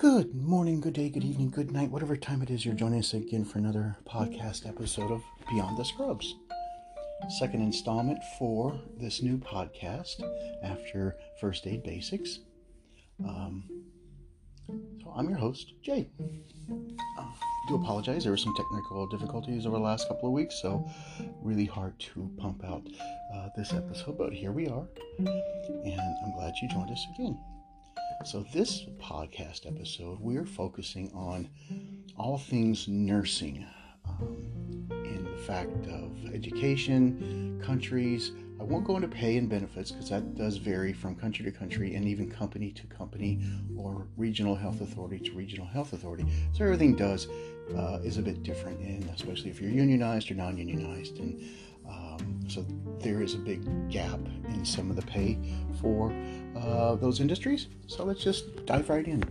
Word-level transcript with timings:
Good 0.00 0.34
morning, 0.34 0.80
good 0.80 0.94
day, 0.94 1.10
good 1.10 1.24
evening, 1.24 1.50
good 1.50 1.72
night, 1.72 1.90
whatever 1.90 2.16
time 2.16 2.40
it 2.40 2.48
is 2.48 2.64
you're 2.64 2.74
joining 2.74 3.00
us 3.00 3.12
again 3.12 3.44
for 3.44 3.58
another 3.58 3.98
podcast 4.08 4.66
episode 4.66 5.10
of 5.10 5.22
Beyond 5.50 5.76
the 5.76 5.84
Scrubs. 5.84 6.36
Second 7.38 7.60
installment 7.60 8.18
for 8.38 8.80
this 8.98 9.20
new 9.20 9.36
podcast 9.36 10.22
after 10.62 11.16
First 11.38 11.66
Aid 11.66 11.82
Basics. 11.82 12.38
Um, 13.28 13.64
so 15.02 15.12
I'm 15.14 15.28
your 15.28 15.36
host, 15.36 15.74
Jay. 15.82 16.08
Uh, 17.18 17.24
do 17.68 17.74
apologize, 17.74 18.22
there 18.22 18.32
were 18.32 18.38
some 18.38 18.56
technical 18.56 19.06
difficulties 19.06 19.66
over 19.66 19.76
the 19.76 19.82
last 19.82 20.08
couple 20.08 20.30
of 20.30 20.32
weeks, 20.32 20.62
so 20.62 20.82
really 21.42 21.66
hard 21.66 21.98
to 21.98 22.30
pump 22.38 22.64
out 22.64 22.88
uh, 23.34 23.48
this 23.54 23.74
episode, 23.74 24.16
but 24.16 24.32
here 24.32 24.52
we 24.52 24.66
are, 24.66 24.88
and 25.18 26.00
I'm 26.24 26.32
glad 26.38 26.54
you 26.62 26.70
joined 26.70 26.90
us 26.90 27.06
again. 27.14 27.38
So, 28.22 28.44
this 28.52 28.84
podcast 28.98 29.66
episode, 29.66 30.20
we're 30.20 30.44
focusing 30.44 31.10
on 31.14 31.48
all 32.18 32.36
things 32.36 32.86
nursing 32.86 33.66
um, 34.06 34.86
in 34.90 35.24
the 35.24 35.38
fact 35.46 35.86
of 35.86 36.12
education, 36.34 37.58
countries. 37.64 38.32
I 38.60 38.64
won't 38.64 38.84
go 38.84 38.96
into 38.96 39.08
pay 39.08 39.38
and 39.38 39.48
benefits 39.48 39.90
because 39.90 40.10
that 40.10 40.34
does 40.34 40.58
vary 40.58 40.92
from 40.92 41.14
country 41.14 41.46
to 41.46 41.50
country 41.50 41.94
and 41.94 42.06
even 42.06 42.30
company 42.30 42.72
to 42.72 42.86
company 42.88 43.42
or 43.74 44.06
regional 44.18 44.54
health 44.54 44.82
authority 44.82 45.18
to 45.20 45.32
regional 45.32 45.66
health 45.66 45.94
authority. 45.94 46.26
So, 46.52 46.64
everything 46.64 46.96
does 46.96 47.26
uh, 47.74 48.00
is 48.04 48.18
a 48.18 48.22
bit 48.22 48.42
different, 48.42 48.80
and 48.80 49.08
especially 49.14 49.48
if 49.48 49.62
you're 49.62 49.70
unionized 49.70 50.30
or 50.30 50.34
non 50.34 50.58
unionized. 50.58 51.18
And 51.20 51.42
um, 51.88 52.40
so, 52.48 52.64
there 53.00 53.22
is 53.22 53.34
a 53.34 53.38
big 53.38 53.90
gap 53.90 54.20
in 54.48 54.64
some 54.64 54.90
of 54.90 54.96
the 54.96 55.02
pay 55.02 55.38
for 55.80 56.12
uh, 56.56 56.94
those 56.96 57.20
industries. 57.20 57.68
So 57.86 58.04
let's 58.04 58.22
just 58.22 58.66
dive 58.66 58.90
right 58.90 59.06
in. 59.06 59.24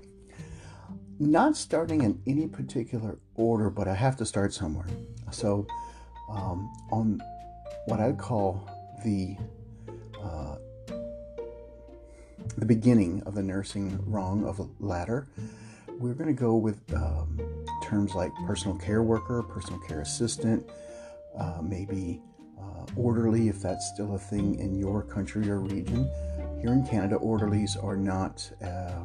Not 1.19 1.55
starting 1.55 2.01
in 2.01 2.21
any 2.25 2.47
particular 2.47 3.19
order, 3.35 3.69
but 3.69 3.87
I 3.87 3.93
have 3.93 4.15
to 4.17 4.25
start 4.25 4.53
somewhere. 4.53 4.87
So, 5.31 5.67
um, 6.29 6.71
on 6.91 7.21
what 7.85 7.99
I 7.99 8.13
call 8.13 8.67
the 9.03 9.35
uh, 10.21 10.55
the 12.57 12.65
beginning 12.65 13.21
of 13.25 13.35
the 13.35 13.43
nursing 13.43 13.99
rung 14.05 14.45
of 14.45 14.59
a 14.59 14.67
ladder, 14.79 15.27
we're 15.99 16.13
going 16.13 16.33
to 16.33 16.39
go 16.41 16.55
with 16.55 16.81
um, 16.93 17.39
terms 17.83 18.15
like 18.15 18.31
personal 18.45 18.77
care 18.77 19.03
worker, 19.03 19.43
personal 19.43 19.79
care 19.81 20.01
assistant, 20.01 20.65
uh, 21.37 21.59
maybe 21.61 22.21
uh, 22.59 22.85
orderly 22.95 23.47
if 23.47 23.61
that's 23.61 23.87
still 23.87 24.15
a 24.15 24.19
thing 24.19 24.59
in 24.59 24.75
your 24.75 25.03
country 25.03 25.49
or 25.49 25.59
region 25.59 26.09
here 26.59 26.73
in 26.73 26.85
Canada, 26.85 27.15
orderlies 27.15 27.77
are 27.77 27.95
not 27.95 28.49
uh, 28.61 29.03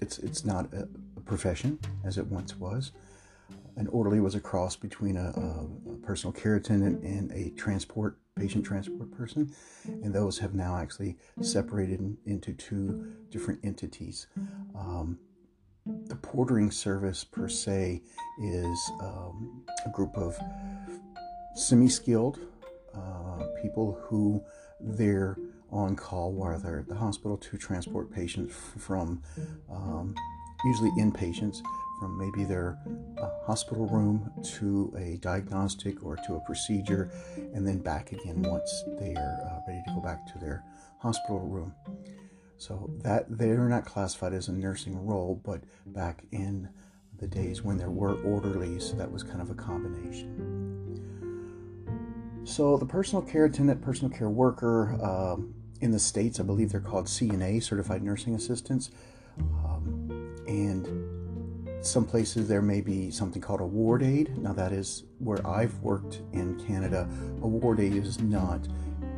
it's 0.00 0.18
it's 0.18 0.44
not 0.44 0.72
a, 0.72 0.88
profession 1.24 1.76
as 2.04 2.18
it 2.18 2.26
once 2.28 2.56
was. 2.56 2.92
An 3.76 3.88
orderly 3.88 4.20
was 4.20 4.36
a 4.36 4.40
cross 4.40 4.76
between 4.76 5.16
a, 5.16 5.32
a, 5.36 5.92
a, 5.92 5.96
personal 5.96 6.32
care 6.32 6.54
attendant 6.54 7.02
and 7.02 7.32
a 7.32 7.50
transport 7.56 8.16
patient 8.36 8.64
transport 8.64 9.10
person, 9.10 9.52
and 9.86 10.14
those 10.14 10.38
have 10.38 10.54
now 10.54 10.76
actually 10.76 11.16
separated 11.40 11.98
in, 11.98 12.16
into 12.26 12.52
two 12.52 13.12
different 13.28 13.58
entities. 13.64 14.28
Um, 14.76 15.18
the 15.84 16.14
portering 16.14 16.72
service 16.72 17.24
per 17.24 17.48
se 17.48 18.02
is 18.40 18.92
um, 19.00 19.64
a 19.84 19.90
group 19.90 20.16
of 20.16 20.38
semi-skilled 21.56 22.38
uh, 22.94 23.46
people 23.62 23.98
who 24.02 24.42
they're 24.80 25.36
on 25.72 25.96
call 25.96 26.32
while 26.32 26.58
they're 26.58 26.80
at 26.80 26.88
the 26.88 26.94
hospital 26.94 27.36
to 27.36 27.56
transport 27.56 28.10
patients 28.12 28.54
from 28.78 29.22
um, 29.70 30.14
usually 30.64 30.90
inpatients 30.92 31.58
from 31.98 32.18
maybe 32.18 32.44
their 32.44 32.78
uh, 33.20 33.28
hospital 33.46 33.86
room 33.86 34.30
to 34.42 34.94
a 34.98 35.16
diagnostic 35.18 36.04
or 36.04 36.16
to 36.16 36.34
a 36.34 36.40
procedure 36.40 37.10
and 37.54 37.66
then 37.66 37.78
back 37.78 38.12
again 38.12 38.42
once 38.42 38.84
they 39.00 39.14
are 39.14 39.40
uh, 39.46 39.60
ready 39.66 39.82
to 39.86 39.94
go 39.94 40.00
back 40.00 40.26
to 40.30 40.38
their 40.38 40.62
hospital 41.00 41.40
room. 41.40 41.74
So 42.58 42.90
that 43.02 43.24
they're 43.28 43.68
not 43.68 43.84
classified 43.84 44.34
as 44.34 44.48
a 44.48 44.52
nursing 44.52 45.06
role 45.06 45.40
but 45.44 45.62
back 45.86 46.24
in 46.32 46.68
the 47.18 47.26
days 47.26 47.62
when 47.62 47.78
there 47.78 47.90
were 47.90 48.14
orderlies 48.22 48.94
that 48.94 49.10
was 49.10 49.22
kind 49.22 49.40
of 49.40 49.50
a 49.50 49.54
combination 49.54 51.05
so 52.46 52.76
the 52.76 52.86
personal 52.86 53.22
care 53.22 53.44
attendant 53.44 53.82
personal 53.82 54.16
care 54.16 54.30
worker 54.30 54.96
um, 55.02 55.52
in 55.80 55.90
the 55.90 55.98
states, 55.98 56.40
I 56.40 56.44
believe 56.44 56.70
they're 56.70 56.80
called 56.80 57.06
CNA, 57.06 57.62
Certified 57.62 58.02
Nursing 58.02 58.34
Assistants. 58.34 58.90
Um, 59.38 60.34
and 60.46 61.84
some 61.84 62.04
places 62.04 62.48
there 62.48 62.62
may 62.62 62.80
be 62.80 63.10
something 63.10 63.42
called 63.42 63.60
a 63.60 63.66
ward 63.66 64.02
aide. 64.02 64.38
Now, 64.38 64.52
that 64.52 64.72
is 64.72 65.04
where 65.18 65.44
I've 65.46 65.76
worked 65.80 66.22
in 66.32 66.58
Canada. 66.66 67.08
A 67.42 67.46
ward 67.46 67.80
aide 67.80 67.94
is 67.94 68.20
not 68.20 68.66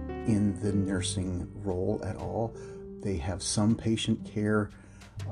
in 0.08 0.58
the 0.62 0.72
nursing 0.72 1.48
role 1.62 2.00
at 2.04 2.16
all. 2.16 2.54
They 3.02 3.16
have 3.18 3.42
some 3.42 3.74
patient 3.74 4.26
care 4.26 4.70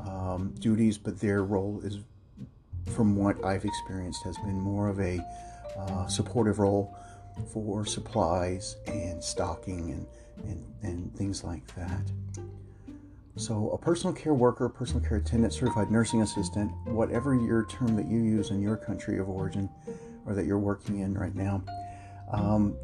um, 0.07 0.55
duties, 0.59 0.99
but 0.99 1.19
their 1.19 1.45
role 1.45 1.81
is, 1.83 1.99
from 2.95 3.17
what 3.17 3.43
I've 3.45 3.65
experienced, 3.65 4.23
has 4.25 4.37
been 4.39 4.61
more 4.61 4.89
of 4.89 5.01
a 5.01 5.19
uh, 5.79 6.07
supportive 6.07 6.59
role 6.59 6.97
for 7.53 7.85
supplies 7.85 8.77
and 8.87 9.23
stocking 9.23 9.91
and 9.91 10.07
and, 10.45 10.65
and 10.83 11.15
things 11.17 11.45
like 11.45 11.67
that. 11.75 12.03
So, 13.37 13.71
a 13.71 13.79
personal 13.79 14.15
care 14.15 14.33
worker, 14.33 14.69
personal 14.69 15.07
care 15.07 15.19
attendant, 15.19 15.53
certified 15.53 15.91
nursing 15.91 16.23
assistant, 16.23 16.73
whatever 16.87 17.35
your 17.35 17.67
term 17.67 17.95
that 17.97 18.07
you 18.07 18.19
use 18.19 18.51
in 18.51 18.63
your 18.63 18.77
country 18.77 19.19
of 19.19 19.29
origin 19.29 19.69
or 20.25 20.35
that 20.35 20.47
you're 20.47 20.59
working 20.59 21.01
in 21.01 21.15
right 21.15 21.35
now, 21.35 21.63
um, 22.33 22.75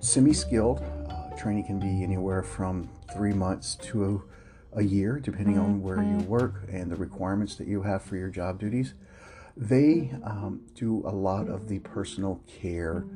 semi 0.00 0.34
skilled. 0.34 0.82
Uh, 1.08 1.34
training 1.36 1.64
can 1.64 1.78
be 1.78 2.02
anywhere 2.02 2.42
from 2.42 2.90
three 3.14 3.32
months 3.32 3.76
to 3.76 4.22
a, 4.74 4.80
a 4.80 4.82
year, 4.82 5.18
depending 5.18 5.58
on 5.58 5.80
where 5.80 6.02
you 6.02 6.18
work 6.26 6.64
and 6.70 6.92
the 6.92 6.96
requirements 6.96 7.56
that 7.56 7.66
you 7.66 7.82
have 7.82 8.02
for 8.02 8.16
your 8.16 8.28
job 8.28 8.60
duties. 8.60 8.92
They 9.56 10.12
um, 10.22 10.60
do 10.74 11.02
a 11.06 11.10
lot 11.10 11.48
of 11.48 11.68
the 11.68 11.78
personal 11.78 12.42
care 12.46 13.06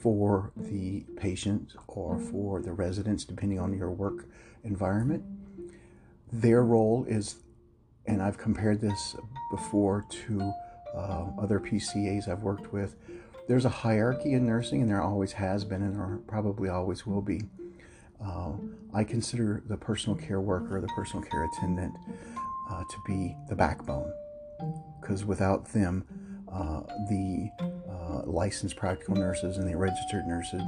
for 0.00 0.52
the 0.56 1.04
patient 1.16 1.74
or 1.88 2.18
for 2.18 2.60
the 2.60 2.72
residents, 2.72 3.24
depending 3.24 3.58
on 3.58 3.76
your 3.76 3.90
work 3.90 4.26
environment. 4.64 5.24
Their 6.32 6.62
role 6.62 7.04
is, 7.08 7.36
and 8.06 8.22
I've 8.22 8.38
compared 8.38 8.80
this 8.80 9.16
before 9.50 10.04
to 10.26 10.52
uh, 10.94 11.26
other 11.38 11.60
PCAs 11.60 12.28
I've 12.28 12.42
worked 12.42 12.72
with, 12.72 12.96
there's 13.48 13.64
a 13.64 13.70
hierarchy 13.70 14.32
in 14.32 14.46
nursing, 14.46 14.82
and 14.82 14.90
there 14.90 15.00
always 15.00 15.32
has 15.32 15.64
been, 15.64 15.82
and 15.82 15.94
there 15.94 16.18
probably 16.26 16.68
always 16.68 17.06
will 17.06 17.22
be. 17.22 17.42
Uh, 18.22 18.52
I 18.92 19.04
consider 19.04 19.62
the 19.66 19.76
personal 19.76 20.16
care 20.18 20.40
worker, 20.40 20.80
the 20.80 20.88
personal 20.88 21.24
care 21.24 21.44
attendant, 21.44 21.94
uh, 22.70 22.82
to 22.82 22.96
be 23.06 23.36
the 23.48 23.54
backbone, 23.54 24.12
because 25.00 25.24
without 25.24 25.72
them, 25.72 26.04
uh, 26.52 26.80
the 27.08 27.50
uh, 27.88 28.22
licensed 28.24 28.76
practical 28.76 29.14
nurses 29.14 29.58
and 29.58 29.68
the 29.68 29.76
registered 29.76 30.26
nurses 30.26 30.62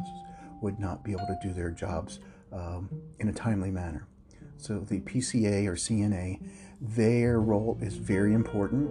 would 0.61 0.79
not 0.79 1.05
be 1.05 1.13
able 1.13 1.27
to 1.27 1.39
do 1.43 1.53
their 1.53 1.71
jobs 1.71 2.21
um, 2.53 2.89
in 3.21 3.29
a 3.29 3.33
timely 3.33 3.71
manner. 3.71 4.07
So 4.57 4.81
the 4.81 5.01
PCA 5.01 5.67
or 5.67 5.75
CNA, 5.75 6.41
their 6.81 7.41
role 7.41 7.79
is 7.81 7.95
very 7.95 8.35
important. 8.35 8.91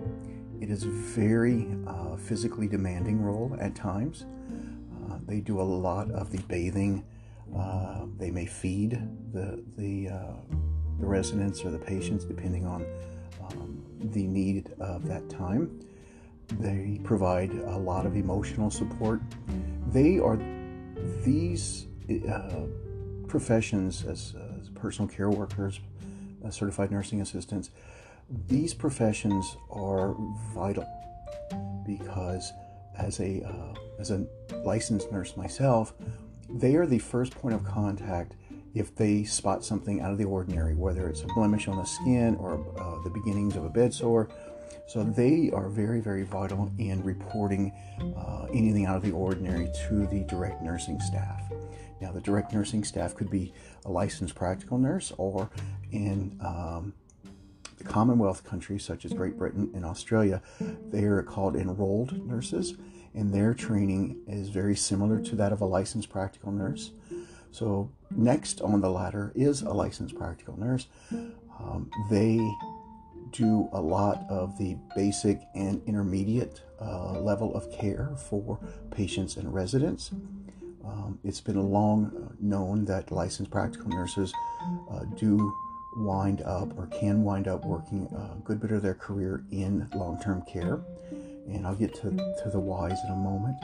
It 0.61 0.69
is 0.69 0.83
a 0.83 0.89
very 0.89 1.67
uh, 1.85 2.15
physically 2.15 2.67
demanding 2.67 3.21
role 3.21 3.55
at 3.59 3.75
times. 3.75 4.25
Uh, 5.09 5.17
they 5.25 5.41
do 5.41 5.59
a 5.59 5.63
lot 5.63 6.09
of 6.11 6.31
the 6.31 6.39
bathing. 6.43 7.05
Uh, 7.55 8.05
they 8.17 8.31
may 8.31 8.45
feed 8.45 8.99
the 9.33 9.63
the 9.77 10.09
uh, 10.09 10.33
the 10.99 11.05
residents 11.05 11.63
or 11.63 11.71
the 11.71 11.79
patients 11.79 12.25
depending 12.25 12.65
on 12.65 12.85
um, 13.41 13.83
the 13.99 14.25
need 14.25 14.73
of 14.79 15.07
that 15.07 15.29
time. 15.29 15.79
They 16.59 16.99
provide 17.03 17.51
a 17.51 17.77
lot 17.77 18.05
of 18.05 18.15
emotional 18.15 18.71
support. 18.71 19.21
They 19.91 20.19
are 20.19 20.39
these 21.23 21.87
uh, 22.29 22.65
professions 23.27 24.05
as, 24.05 24.33
as, 24.59 24.69
personal 24.69 25.09
care 25.09 25.29
workers, 25.29 25.79
uh, 26.45 26.49
certified 26.49 26.91
nursing 26.91 27.21
assistants. 27.21 27.71
These 28.47 28.73
professions 28.73 29.57
are 29.69 30.15
vital 30.53 30.87
because 31.85 32.51
as 32.97 33.19
a 33.19 33.43
uh, 33.43 33.73
as 33.99 34.11
a 34.11 34.25
licensed 34.63 35.11
nurse 35.11 35.35
myself, 35.35 35.93
they 36.49 36.75
are 36.75 36.85
the 36.85 36.99
first 36.99 37.33
point 37.35 37.55
of 37.55 37.63
contact 37.63 38.35
if 38.73 38.95
they 38.95 39.23
spot 39.23 39.65
something 39.65 40.01
out 40.01 40.11
of 40.11 40.17
the 40.17 40.25
ordinary, 40.25 40.75
whether 40.75 41.09
it's 41.09 41.23
a 41.23 41.27
blemish 41.27 41.67
on 41.67 41.77
the 41.77 41.85
skin 41.85 42.35
or 42.35 42.53
uh, 42.79 43.01
the 43.03 43.09
beginnings 43.09 43.55
of 43.55 43.65
a 43.65 43.69
bed 43.69 43.93
sore 43.93 44.29
so 44.87 45.03
they 45.03 45.51
are 45.53 45.69
very, 45.69 45.99
very 45.99 46.23
vital 46.23 46.71
in 46.77 47.03
reporting 47.03 47.73
uh, 48.17 48.45
anything 48.53 48.85
out 48.85 48.95
of 48.95 49.03
the 49.03 49.11
ordinary 49.11 49.69
to 49.87 50.07
the 50.07 50.23
direct 50.27 50.61
nursing 50.61 50.99
staff. 50.99 51.43
Now, 51.99 52.11
the 52.11 52.21
direct 52.21 52.53
nursing 52.53 52.83
staff 52.83 53.15
could 53.15 53.29
be 53.29 53.53
a 53.85 53.91
licensed 53.91 54.35
practical 54.35 54.77
nurse, 54.77 55.11
or 55.17 55.49
in 55.91 56.39
um, 56.45 56.93
the 57.77 57.83
Commonwealth 57.83 58.43
countries 58.43 58.83
such 58.83 59.05
as 59.05 59.13
Great 59.13 59.37
Britain 59.37 59.71
and 59.73 59.83
Australia, 59.83 60.41
they 60.59 61.03
are 61.03 61.21
called 61.23 61.55
enrolled 61.55 62.25
nurses, 62.25 62.75
and 63.13 63.33
their 63.33 63.53
training 63.53 64.17
is 64.27 64.49
very 64.49 64.75
similar 64.75 65.19
to 65.19 65.35
that 65.35 65.51
of 65.51 65.61
a 65.61 65.65
licensed 65.65 66.09
practical 66.09 66.51
nurse. 66.51 66.91
So, 67.51 67.89
next 68.11 68.61
on 68.61 68.81
the 68.81 68.89
ladder 68.89 69.31
is 69.35 69.61
a 69.63 69.71
licensed 69.71 70.15
practical 70.15 70.59
nurse. 70.59 70.87
Um, 71.59 71.89
they 72.11 72.39
do 73.31 73.69
a 73.73 73.81
lot 73.81 74.25
of 74.29 74.57
the 74.57 74.77
basic 74.95 75.41
and 75.55 75.81
intermediate 75.85 76.61
uh, 76.81 77.19
level 77.19 77.53
of 77.55 77.71
care 77.71 78.11
for 78.15 78.59
patients 78.91 79.37
and 79.37 79.53
residents. 79.53 80.11
Um, 80.85 81.19
it's 81.23 81.41
been 81.41 81.61
long 81.61 82.35
known 82.39 82.85
that 82.85 83.11
licensed 83.11 83.51
practical 83.51 83.89
nurses 83.89 84.33
uh, 84.91 85.03
do 85.17 85.53
wind 85.97 86.41
up 86.43 86.77
or 86.77 86.85
can 86.87 87.23
wind 87.23 87.47
up 87.47 87.65
working 87.65 88.07
a 88.15 88.39
good 88.43 88.59
bit 88.61 88.71
of 88.71 88.81
their 88.81 88.93
career 88.93 89.43
in 89.51 89.87
long 89.95 90.19
term 90.21 90.43
care. 90.43 90.79
And 91.47 91.65
I'll 91.65 91.75
get 91.75 91.93
to, 91.95 92.11
to 92.11 92.49
the 92.51 92.59
whys 92.59 92.97
in 93.05 93.11
a 93.11 93.15
moment. 93.15 93.57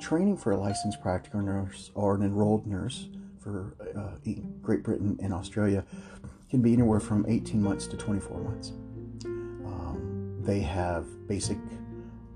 Training 0.00 0.36
for 0.36 0.52
a 0.52 0.56
licensed 0.56 1.00
practical 1.00 1.40
nurse 1.40 1.90
or 1.94 2.14
an 2.14 2.22
enrolled 2.22 2.66
nurse 2.66 3.08
for 3.38 3.74
uh, 3.96 4.32
Great 4.62 4.82
Britain 4.82 5.18
and 5.22 5.32
Australia 5.32 5.84
can 6.50 6.62
be 6.62 6.72
anywhere 6.72 7.00
from 7.00 7.26
18 7.28 7.62
months 7.62 7.86
to 7.86 7.96
24 7.96 8.40
months. 8.40 8.72
They 10.48 10.60
have 10.60 11.04
basic 11.28 11.58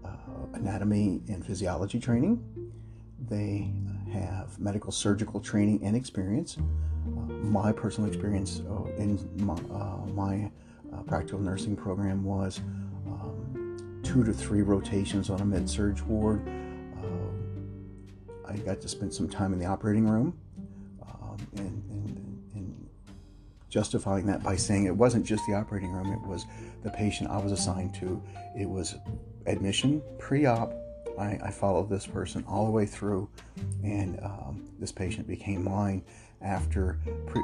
uh, 0.05 0.09
anatomy 0.53 1.23
and 1.29 1.43
physiology 1.43 1.99
training. 1.99 2.44
They 3.26 3.73
have 4.12 4.59
medical 4.59 4.93
surgical 4.93 5.41
training 5.41 5.82
and 5.82 5.97
experience. 5.97 6.59
Uh, 6.59 7.11
my 7.43 7.73
personal 7.73 8.11
experience 8.11 8.61
uh, 8.69 8.85
in 8.99 9.19
my, 9.38 9.55
uh, 9.55 10.05
my 10.12 10.50
uh, 10.93 11.00
practical 11.05 11.38
nursing 11.38 11.75
program 11.75 12.23
was 12.23 12.61
um, 13.06 14.03
two 14.03 14.23
to 14.25 14.32
three 14.35 14.61
rotations 14.61 15.31
on 15.31 15.41
a 15.41 15.44
med 15.47 15.67
surg 15.67 15.99
ward. 16.03 16.47
I 18.47 18.56
got 18.59 18.82
to 18.82 18.88
spend 18.88 19.14
some 19.14 19.31
time 19.31 19.55
in 19.55 19.59
the 19.59 19.64
operating 19.64 20.06
room 20.06 20.37
justifying 23.73 24.27
that 24.27 24.43
by 24.43 24.55
saying 24.55 24.85
it 24.85 24.95
wasn't 24.95 25.25
just 25.25 25.47
the 25.47 25.55
operating 25.55 25.91
room, 25.91 26.13
it 26.13 26.21
was 26.29 26.45
the 26.83 26.91
patient 26.91 27.31
I 27.31 27.39
was 27.39 27.53
assigned 27.53 27.95
to. 27.95 28.23
It 28.55 28.69
was 28.69 28.97
admission, 29.47 30.03
pre 30.19 30.45
op, 30.45 30.75
I, 31.19 31.39
I, 31.43 31.51
followed 31.51 31.89
this 31.89 32.07
person 32.07 32.45
all 32.47 32.67
the 32.67 32.71
way 32.71 32.87
through, 32.87 33.29
and 33.83 34.21
um, 34.23 34.69
this 34.79 34.93
patient 34.93 35.27
became 35.27 35.65
mine 35.65 36.03
after 36.43 36.99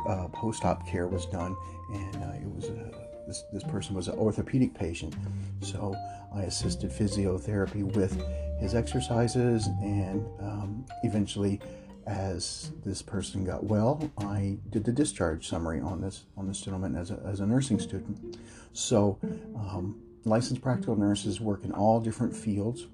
uh, 0.06 0.28
post-op 0.28 0.86
care 0.86 1.06
was 1.06 1.26
done, 1.26 1.56
and 1.92 2.16
uh, 2.16 2.34
it 2.34 2.54
was 2.54 2.64
a, 2.66 2.92
this 3.26 3.44
this 3.52 3.64
person 3.64 3.94
was 3.94 4.08
an 4.08 4.18
orthopedic 4.18 4.74
patient, 4.74 5.14
so 5.60 5.94
I 6.34 6.42
assisted 6.42 6.90
physiotherapy 6.90 7.84
with 7.94 8.22
his 8.58 8.74
exercises, 8.74 9.66
and 9.82 10.26
um, 10.40 10.86
eventually, 11.04 11.60
as 12.08 12.72
this 12.84 13.02
person 13.02 13.44
got 13.44 13.64
well, 13.64 14.10
I 14.18 14.56
did 14.70 14.84
the 14.84 14.92
discharge 14.92 15.46
summary 15.46 15.80
on 15.80 16.00
this 16.00 16.24
on 16.36 16.48
this 16.48 16.60
gentleman 16.60 16.96
as 16.96 17.10
a, 17.10 17.20
as 17.24 17.40
a 17.40 17.46
nursing 17.46 17.78
student. 17.78 18.38
So, 18.72 19.18
um, 19.54 20.00
licensed 20.24 20.62
practical 20.62 20.96
nurses 20.96 21.40
work 21.40 21.64
in 21.64 21.72
all 21.72 22.00
different 22.00 22.34
fields 22.34 22.86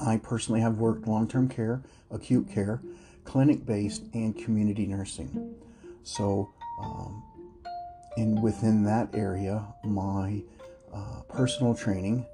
I 0.00 0.16
personally 0.18 0.60
have 0.60 0.78
worked 0.78 1.06
long 1.06 1.28
term 1.28 1.48
care, 1.48 1.82
acute 2.10 2.50
care, 2.50 2.80
clinic 3.24 3.66
based, 3.66 4.04
and 4.14 4.36
community 4.36 4.86
nursing. 4.86 5.54
So, 6.04 6.50
um, 6.80 7.22
and 8.16 8.42
within 8.42 8.84
that 8.84 9.08
area, 9.12 9.64
my 9.84 10.42
uh, 10.92 11.22
personal 11.28 11.74
training 11.74 12.26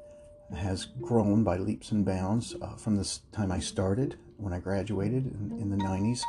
has 0.55 0.87
grown 1.01 1.45
by 1.45 1.59
leaps 1.59 1.93
and 1.93 2.05
bounds 2.05 2.55
uh, 2.63 2.75
from 2.77 2.97
the 2.97 3.19
time 3.33 3.53
I 3.53 3.59
started 3.59 4.17
when 4.37 4.53
I 4.53 4.59
graduated 4.59 5.27
in, 5.27 5.59
in 5.61 5.71
the 5.71 5.77
90s 5.77 6.21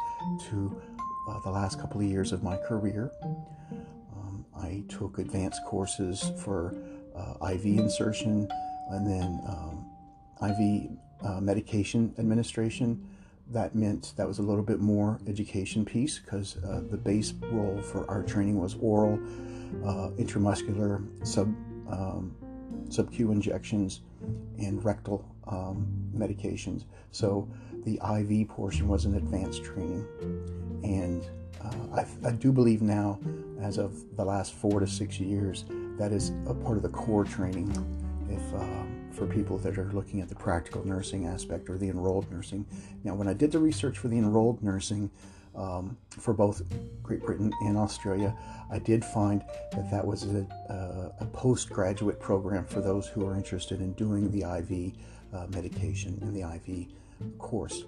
to 0.50 0.82
uh, 1.30 1.40
the 1.42 1.50
last 1.50 1.80
couple 1.80 2.02
of 2.02 2.08
years 2.08 2.32
of 2.32 2.44
my 2.44 2.58
career. 2.58 3.12
Um, 4.16 4.46
I 4.56 4.84
took 4.90 5.18
advanced 5.18 5.62
courses 5.66 6.32
for 6.44 6.76
uh, 7.16 7.52
IV 7.52 7.66
insertion 7.66 8.48
and 8.92 9.08
then 9.08 9.42
um, 9.48 9.86
IV 10.42 10.92
uh, 11.24 11.40
medication 11.40 12.14
administration. 12.18 13.08
That 13.52 13.76
meant 13.76 14.14
that 14.18 14.28
was 14.28 14.40
a 14.40 14.42
little 14.42 14.64
bit 14.64 14.80
more 14.80 15.20
education 15.28 15.86
piece 15.86 16.20
because 16.20 16.58
uh, 16.58 16.82
the 16.90 16.98
base 16.98 17.34
role 17.52 17.82
for 17.82 18.10
our 18.10 18.24
training 18.24 18.60
was 18.60 18.76
oral, 18.80 19.20
uh, 19.84 20.10
intramuscular, 20.18 21.06
sub 21.26 21.48
um, 21.90 22.36
sub-Q 22.90 23.32
injections, 23.32 24.02
and 24.58 24.84
rectal 24.84 25.26
um, 25.48 25.88
medications. 26.16 26.86
So 27.12 27.48
the 27.86 28.00
IV 28.20 28.50
portion 28.50 28.88
was 28.88 29.06
an 29.06 29.16
advanced 29.16 29.64
training, 29.64 30.06
and 30.84 31.24
uh, 31.64 32.02
I, 32.02 32.28
I, 32.28 32.32
do 32.32 32.52
believe 32.52 32.82
now, 32.82 33.20
as 33.62 33.78
of 33.78 34.16
the 34.16 34.26
last 34.26 34.54
four 34.54 34.80
to 34.80 34.88
six 34.88 35.20
years, 35.20 35.66
that 35.98 36.12
is 36.12 36.32
a 36.48 36.54
part 36.54 36.78
of 36.78 36.84
the 36.84 36.90
core 36.90 37.24
training. 37.24 37.70
If 38.30 38.54
um, 38.54 38.96
for 39.16 39.26
people 39.26 39.58
that 39.60 39.78
are 39.78 39.92
looking 39.94 40.20
at 40.20 40.30
the 40.30 40.36
practical 40.36 40.86
nursing 40.86 41.26
aspect 41.26 41.70
or 41.70 41.78
the 41.78 41.88
enrolled 41.88 42.30
nursing. 42.32 42.66
Now, 43.04 43.16
when 43.16 43.28
I 43.28 43.34
did 43.34 43.52
the 43.52 43.60
research 43.60 43.98
for 43.98 44.10
the 44.10 44.18
enrolled 44.18 44.62
nursing 44.62 45.10
um, 45.56 45.98
for 46.10 46.34
both 46.34 46.62
Great 47.04 47.22
Britain 47.22 47.52
and 47.62 47.78
Australia, 47.78 48.36
I 48.72 48.80
did 48.80 49.04
find 49.04 49.44
that 49.72 49.90
that 49.92 50.06
was 50.06 50.24
a, 50.24 50.46
a, 50.70 51.24
a 51.24 51.26
postgraduate 51.28 52.20
program 52.20 52.66
for 52.66 52.82
those 52.82 53.08
who 53.08 53.26
are 53.28 53.36
interested 53.36 53.80
in 53.80 53.94
doing 53.94 54.32
the 54.32 54.42
IV 54.42 54.94
uh, 55.34 55.48
medication 55.50 56.18
and 56.22 56.36
the 56.36 56.42
IV 56.42 56.88
course. 57.38 57.84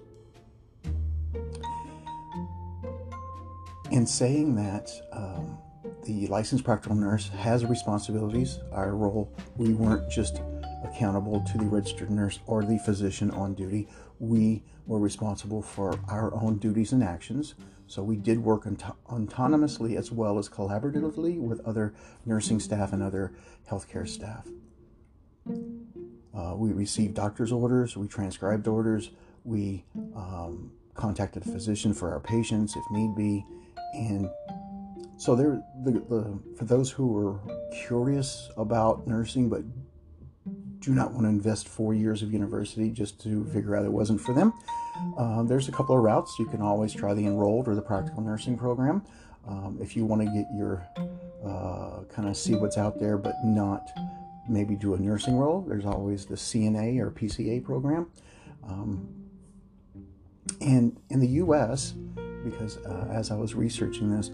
In 3.90 4.06
saying 4.06 4.54
that, 4.56 4.90
um, 5.12 5.58
the 6.04 6.26
licensed 6.28 6.64
practical 6.64 6.96
nurse 6.96 7.28
has 7.28 7.64
responsibilities. 7.64 8.60
Our 8.72 8.94
role, 8.94 9.32
we 9.56 9.72
weren't 9.74 10.10
just 10.10 10.40
accountable 10.84 11.40
to 11.40 11.58
the 11.58 11.64
registered 11.64 12.10
nurse 12.10 12.38
or 12.46 12.64
the 12.64 12.78
physician 12.78 13.30
on 13.30 13.54
duty. 13.54 13.88
We 14.18 14.62
were 14.86 14.98
responsible 14.98 15.62
for 15.62 15.98
our 16.08 16.34
own 16.34 16.58
duties 16.58 16.92
and 16.92 17.02
actions. 17.02 17.54
So 17.86 18.02
we 18.02 18.16
did 18.16 18.38
work 18.42 18.64
autonomously 18.64 19.96
as 19.96 20.12
well 20.12 20.38
as 20.38 20.48
collaboratively 20.48 21.40
with 21.40 21.60
other 21.66 21.94
nursing 22.26 22.60
staff 22.60 22.92
and 22.92 23.02
other 23.02 23.32
healthcare 23.68 24.06
staff. 24.06 24.46
Uh, 26.34 26.54
we 26.54 26.72
received 26.72 27.14
doctor's 27.14 27.50
orders, 27.50 27.96
we 27.96 28.06
transcribed 28.06 28.68
orders, 28.68 29.10
we 29.44 29.84
um, 30.14 30.70
contacted 30.94 31.46
a 31.46 31.50
physician 31.50 31.94
for 31.94 32.12
our 32.12 32.20
patients 32.20 32.76
if 32.76 32.84
need 32.90 33.14
be, 33.16 33.44
and 33.94 34.28
so 35.16 35.34
there, 35.34 35.62
the, 35.82 35.92
the, 35.92 36.38
for 36.56 36.64
those 36.64 36.90
who 36.90 37.06
were 37.08 37.40
curious 37.72 38.50
about 38.56 39.06
nursing 39.06 39.48
but 39.48 39.62
do 40.88 40.94
not 40.94 41.12
want 41.12 41.24
to 41.24 41.28
invest 41.28 41.68
four 41.68 41.92
years 41.92 42.22
of 42.22 42.32
university 42.32 42.88
just 42.88 43.20
to 43.20 43.44
figure 43.52 43.76
out 43.76 43.84
it 43.84 43.92
wasn't 43.92 44.18
for 44.18 44.32
them, 44.32 44.54
uh, 45.18 45.42
there's 45.42 45.68
a 45.68 45.72
couple 45.72 45.94
of 45.94 46.02
routes. 46.02 46.34
You 46.38 46.46
can 46.46 46.62
always 46.62 46.94
try 46.94 47.12
the 47.12 47.26
enrolled 47.26 47.68
or 47.68 47.74
the 47.74 47.82
practical 47.82 48.22
nursing 48.22 48.56
program. 48.56 49.04
Um, 49.46 49.78
if 49.82 49.96
you 49.96 50.06
want 50.06 50.22
to 50.22 50.26
get 50.28 50.46
your 50.56 50.88
uh, 51.44 52.04
kind 52.10 52.26
of 52.26 52.38
see 52.38 52.54
what's 52.54 52.78
out 52.78 52.98
there, 52.98 53.18
but 53.18 53.34
not 53.44 53.86
maybe 54.48 54.76
do 54.76 54.94
a 54.94 54.98
nursing 54.98 55.36
role, 55.36 55.60
there's 55.60 55.84
always 55.84 56.24
the 56.24 56.36
CNA 56.36 57.00
or 57.00 57.10
PCA 57.10 57.62
program. 57.62 58.10
Um, 58.66 59.08
and 60.62 60.98
in 61.10 61.20
the 61.20 61.28
U.S., 61.42 61.92
because 62.44 62.78
uh, 62.78 63.08
as 63.12 63.30
I 63.30 63.34
was 63.34 63.54
researching 63.54 64.16
this, 64.16 64.30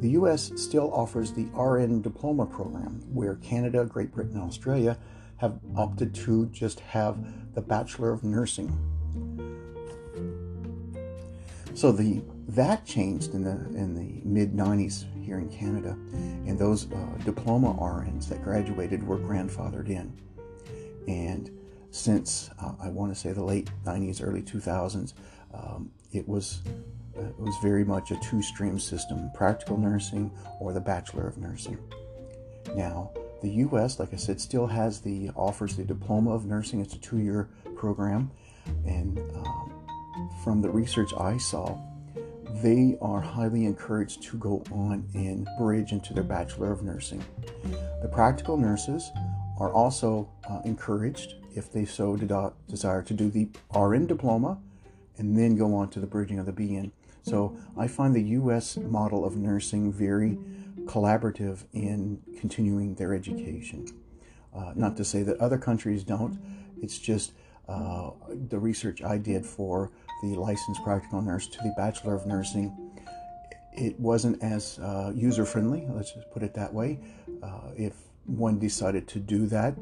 the 0.00 0.10
U.S. 0.10 0.52
still 0.56 0.90
offers 0.94 1.32
the 1.32 1.44
RN 1.54 2.00
diploma 2.00 2.46
program, 2.46 3.02
where 3.12 3.34
Canada, 3.36 3.84
Great 3.84 4.10
Britain, 4.10 4.36
and 4.36 4.44
Australia 4.44 4.96
have 5.38 5.58
opted 5.76 6.14
to 6.14 6.46
just 6.46 6.80
have 6.80 7.16
the 7.54 7.62
Bachelor 7.62 8.12
of 8.12 8.22
Nursing. 8.22 8.76
So 11.74 11.92
the 11.92 12.22
that 12.48 12.84
changed 12.84 13.34
in 13.34 13.44
the 13.44 13.52
in 13.78 13.94
the 13.94 14.20
mid 14.24 14.52
90s 14.52 15.04
here 15.22 15.38
in 15.38 15.48
Canada, 15.48 15.96
and 16.46 16.58
those 16.58 16.90
uh, 16.90 16.96
diploma 17.24 17.74
RNs 17.74 18.28
that 18.28 18.42
graduated 18.42 19.06
were 19.06 19.18
grandfathered 19.18 19.88
in. 19.88 20.12
And 21.06 21.50
since 21.90 22.50
uh, 22.60 22.72
I 22.82 22.88
want 22.88 23.14
to 23.14 23.18
say 23.18 23.32
the 23.32 23.44
late 23.44 23.70
90s, 23.84 24.20
early 24.22 24.42
2000s, 24.42 25.14
um, 25.54 25.90
it 26.12 26.26
was 26.26 26.62
uh, 27.16 27.22
it 27.22 27.38
was 27.38 27.54
very 27.62 27.84
much 27.84 28.10
a 28.10 28.16
two-stream 28.16 28.78
system: 28.78 29.30
practical 29.34 29.76
nursing 29.76 30.32
or 30.60 30.72
the 30.72 30.80
Bachelor 30.80 31.28
of 31.28 31.38
Nursing. 31.38 31.78
Now, 32.74 33.12
the 33.40 33.50
U.S., 33.50 33.98
like 33.98 34.12
I 34.12 34.16
said, 34.16 34.40
still 34.40 34.66
has 34.66 35.00
the 35.00 35.30
offers 35.36 35.76
the 35.76 35.84
diploma 35.84 36.32
of 36.32 36.46
nursing. 36.46 36.80
It's 36.80 36.94
a 36.94 36.98
two-year 36.98 37.48
program, 37.76 38.30
and 38.86 39.18
um, 39.34 39.88
from 40.42 40.60
the 40.60 40.70
research 40.70 41.10
I 41.18 41.36
saw, 41.36 41.78
they 42.62 42.96
are 43.00 43.20
highly 43.20 43.64
encouraged 43.64 44.22
to 44.24 44.38
go 44.38 44.64
on 44.72 45.06
and 45.14 45.46
bridge 45.58 45.92
into 45.92 46.14
their 46.14 46.24
Bachelor 46.24 46.72
of 46.72 46.82
Nursing. 46.82 47.24
The 48.02 48.08
practical 48.08 48.56
nurses 48.56 49.10
are 49.58 49.72
also 49.72 50.28
uh, 50.48 50.60
encouraged, 50.64 51.34
if 51.54 51.72
they 51.72 51.84
so 51.84 52.16
desire, 52.16 53.02
to 53.02 53.14
do 53.14 53.30
the 53.30 53.48
RN 53.76 54.06
diploma 54.06 54.58
and 55.18 55.36
then 55.36 55.56
go 55.56 55.74
on 55.74 55.90
to 55.90 56.00
the 56.00 56.06
bridging 56.06 56.38
of 56.38 56.46
the 56.46 56.52
BN. 56.52 56.90
So 57.22 57.56
I 57.76 57.88
find 57.88 58.14
the 58.14 58.22
U.S. 58.22 58.76
model 58.76 59.24
of 59.24 59.36
nursing 59.36 59.92
very 59.92 60.38
collaborative 60.88 61.64
in 61.72 62.20
continuing 62.40 62.94
their 62.94 63.14
education. 63.14 63.86
Uh, 64.56 64.72
not 64.74 64.96
to 64.96 65.04
say 65.04 65.22
that 65.22 65.38
other 65.38 65.58
countries 65.58 66.02
don't, 66.02 66.38
it's 66.82 66.98
just 66.98 67.32
uh, 67.68 68.10
the 68.48 68.58
research 68.58 69.02
I 69.02 69.18
did 69.18 69.44
for 69.44 69.92
the 70.22 70.34
licensed 70.34 70.82
practical 70.82 71.20
nurse 71.20 71.46
to 71.48 71.58
the 71.58 71.72
Bachelor 71.76 72.14
of 72.14 72.26
Nursing. 72.26 72.74
It 73.72 74.00
wasn't 74.00 74.42
as 74.42 74.78
uh, 74.80 75.12
user 75.14 75.44
friendly, 75.44 75.86
let's 75.90 76.12
just 76.12 76.30
put 76.30 76.42
it 76.42 76.54
that 76.54 76.72
way. 76.72 76.98
Uh, 77.42 77.70
if 77.76 77.92
one 78.24 78.58
decided 78.58 79.06
to 79.08 79.20
do 79.20 79.46
that, 79.46 79.76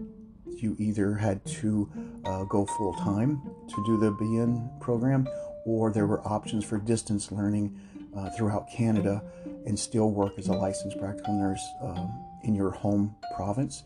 you 0.47 0.77
either 0.79 1.15
had 1.15 1.45
to 1.47 1.91
uh, 2.25 2.45
go 2.45 2.67
full 2.67 2.95
time 2.95 3.41
to 3.69 3.85
do 3.87 3.99
the 3.99 4.11
BN 4.13 4.81
program, 4.81 5.29
or 5.65 5.91
there 5.91 6.07
were 6.07 6.27
options 6.27 6.65
for 6.65 6.79
distance 6.79 7.31
learning 7.31 7.79
uh, 8.17 8.31
throughout 8.31 8.69
Canada 8.71 9.23
and 9.67 9.79
still 9.79 10.11
work 10.11 10.39
as 10.39 10.49
a 10.49 10.53
licensed 10.53 10.99
practical 10.99 11.35
nurse 11.35 11.63
um, 11.83 12.25
in 12.45 12.55
your 12.55 12.71
home 12.71 13.15
province 13.35 13.83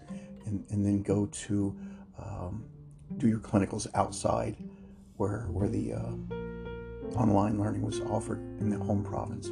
and, 0.46 0.64
and 0.70 0.84
then 0.84 1.02
go 1.02 1.26
to 1.26 1.74
um, 2.18 2.64
do 3.16 3.28
your 3.28 3.38
clinicals 3.38 3.86
outside 3.94 4.56
where, 5.16 5.46
where 5.50 5.68
the 5.68 5.94
uh, 5.94 7.18
online 7.18 7.58
learning 7.58 7.82
was 7.82 8.00
offered 8.00 8.38
in 8.60 8.70
the 8.70 8.78
home 8.78 9.02
province. 9.02 9.50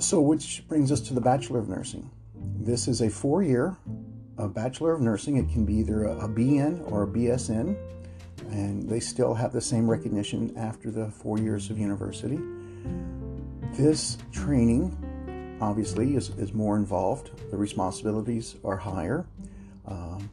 So, 0.00 0.20
which 0.20 0.64
brings 0.68 0.92
us 0.92 1.00
to 1.02 1.14
the 1.14 1.20
Bachelor 1.20 1.58
of 1.58 1.68
Nursing. 1.68 2.08
This 2.60 2.86
is 2.86 3.00
a 3.00 3.10
four 3.10 3.42
year 3.42 3.76
Bachelor 4.46 4.92
of 4.92 5.00
Nursing. 5.00 5.36
It 5.36 5.50
can 5.52 5.64
be 5.64 5.74
either 5.74 6.04
a, 6.04 6.24
a 6.24 6.28
BN 6.28 6.90
or 6.90 7.02
a 7.02 7.06
BSN, 7.06 7.76
and 8.50 8.88
they 8.88 9.00
still 9.00 9.34
have 9.34 9.52
the 9.52 9.60
same 9.60 9.90
recognition 9.90 10.56
after 10.56 10.90
the 10.90 11.10
four 11.10 11.38
years 11.38 11.70
of 11.70 11.78
university. 11.78 12.38
This 13.72 14.18
training 14.32 14.96
obviously 15.60 16.16
is, 16.16 16.30
is 16.30 16.52
more 16.52 16.76
involved, 16.76 17.30
the 17.50 17.56
responsibilities 17.56 18.56
are 18.64 18.76
higher, 18.76 19.26
um, 19.86 20.30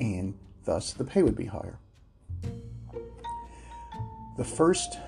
and 0.00 0.34
thus 0.64 0.92
the 0.92 1.04
pay 1.04 1.22
would 1.22 1.36
be 1.36 1.44
higher. 1.46 1.78
The 4.36 4.44
first 4.44 4.98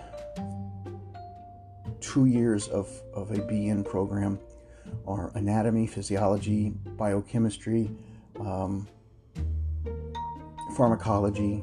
two 2.00 2.26
years 2.26 2.68
of, 2.68 2.88
of 3.12 3.30
a 3.32 3.38
BN 3.38 3.84
program 3.84 4.38
are 5.06 5.32
anatomy, 5.34 5.86
physiology, 5.86 6.70
biochemistry, 6.96 7.90
um, 8.40 8.86
pharmacology, 10.76 11.62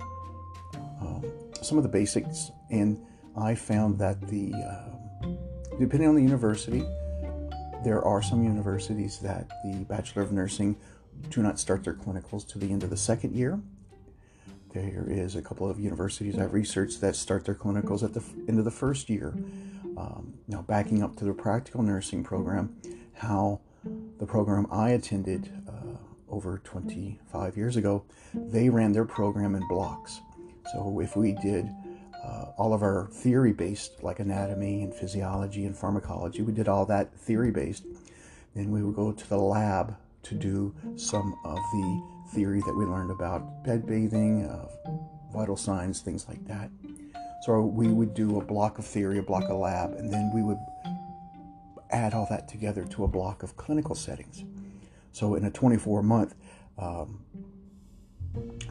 um, 1.01 1.23
some 1.61 1.77
of 1.77 1.83
the 1.83 1.89
basics, 1.89 2.51
and 2.69 3.01
I 3.37 3.55
found 3.55 3.97
that 3.99 4.27
the 4.27 4.53
uh, 4.53 5.27
depending 5.79 6.07
on 6.07 6.15
the 6.15 6.21
university, 6.21 6.83
there 7.83 8.03
are 8.03 8.21
some 8.21 8.43
universities 8.43 9.19
that 9.19 9.49
the 9.63 9.83
Bachelor 9.89 10.21
of 10.21 10.31
Nursing 10.31 10.75
do 11.29 11.41
not 11.41 11.59
start 11.59 11.83
their 11.83 11.93
clinicals 11.93 12.47
to 12.49 12.59
the 12.59 12.71
end 12.71 12.83
of 12.83 12.89
the 12.89 12.97
second 12.97 13.35
year. 13.35 13.59
There 14.73 15.05
is 15.07 15.35
a 15.35 15.41
couple 15.41 15.69
of 15.69 15.79
universities 15.79 16.37
I've 16.37 16.53
researched 16.53 17.01
that 17.01 17.15
start 17.15 17.45
their 17.45 17.55
clinicals 17.55 18.03
at 18.03 18.13
the 18.13 18.23
end 18.47 18.57
of 18.57 18.65
the 18.65 18.71
first 18.71 19.09
year. 19.09 19.35
Um, 19.97 20.33
now, 20.47 20.61
backing 20.63 21.03
up 21.03 21.15
to 21.17 21.25
the 21.25 21.33
practical 21.33 21.83
nursing 21.83 22.23
program, 22.23 22.75
how 23.13 23.59
the 24.17 24.25
program 24.25 24.65
I 24.71 24.91
attended 24.91 25.51
uh, 25.67 25.97
over 26.29 26.59
25 26.63 27.57
years 27.57 27.75
ago, 27.75 28.03
they 28.33 28.69
ran 28.69 28.93
their 28.93 29.05
program 29.05 29.53
in 29.53 29.67
blocks. 29.67 30.21
So 30.71 30.99
if 31.01 31.15
we 31.15 31.33
did 31.33 31.69
uh, 32.23 32.45
all 32.57 32.73
of 32.73 32.81
our 32.81 33.09
theory 33.11 33.51
based, 33.51 34.01
like 34.01 34.19
anatomy 34.19 34.83
and 34.83 34.93
physiology 34.93 35.65
and 35.65 35.77
pharmacology. 35.77 36.41
We 36.41 36.53
did 36.53 36.67
all 36.67 36.85
that 36.85 37.13
theory 37.17 37.51
based. 37.51 37.85
Then 38.55 38.71
we 38.71 38.83
would 38.83 38.95
go 38.95 39.11
to 39.11 39.29
the 39.29 39.37
lab 39.37 39.95
to 40.23 40.35
do 40.35 40.73
some 40.95 41.35
of 41.43 41.57
the 41.57 42.03
theory 42.33 42.61
that 42.65 42.73
we 42.73 42.85
learned 42.85 43.11
about 43.11 43.63
bed 43.63 43.85
bathing, 43.85 44.45
uh, 44.45 44.67
vital 45.33 45.57
signs, 45.57 46.01
things 46.01 46.27
like 46.29 46.45
that. 46.47 46.69
So 47.43 47.61
we 47.61 47.89
would 47.89 48.13
do 48.13 48.39
a 48.39 48.43
block 48.43 48.79
of 48.79 48.85
theory, 48.85 49.19
a 49.19 49.23
block 49.23 49.49
of 49.49 49.57
lab, 49.57 49.93
and 49.93 50.11
then 50.11 50.31
we 50.33 50.41
would 50.41 50.59
add 51.91 52.13
all 52.13 52.25
that 52.29 52.47
together 52.47 52.85
to 52.85 53.03
a 53.03 53.07
block 53.07 53.43
of 53.43 53.57
clinical 53.57 53.95
settings. 53.95 54.45
So 55.11 55.35
in 55.35 55.43
a 55.43 55.51
24 55.51 56.03
month, 56.03 56.35
um, 56.77 57.19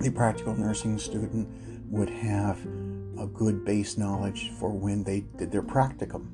the 0.01 0.11
practical 0.11 0.55
nursing 0.55 0.99
student 0.99 1.49
would 1.91 2.09
have 2.09 2.59
a 3.19 3.27
good 3.27 3.65
base 3.65 3.97
knowledge 3.97 4.51
for 4.59 4.71
when 4.71 5.05
they 5.05 5.21
did 5.39 5.51
their 5.51 5.63
practicum. 5.63 6.29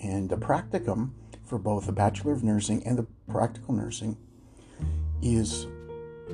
And 0.00 0.28
the 0.28 0.36
practicum 0.36 1.10
for 1.44 1.58
both 1.58 1.86
the 1.86 1.92
Bachelor 1.92 2.32
of 2.32 2.42
Nursing 2.42 2.86
and 2.86 2.98
the 2.98 3.06
practical 3.28 3.74
nursing 3.74 4.16
is 5.22 5.66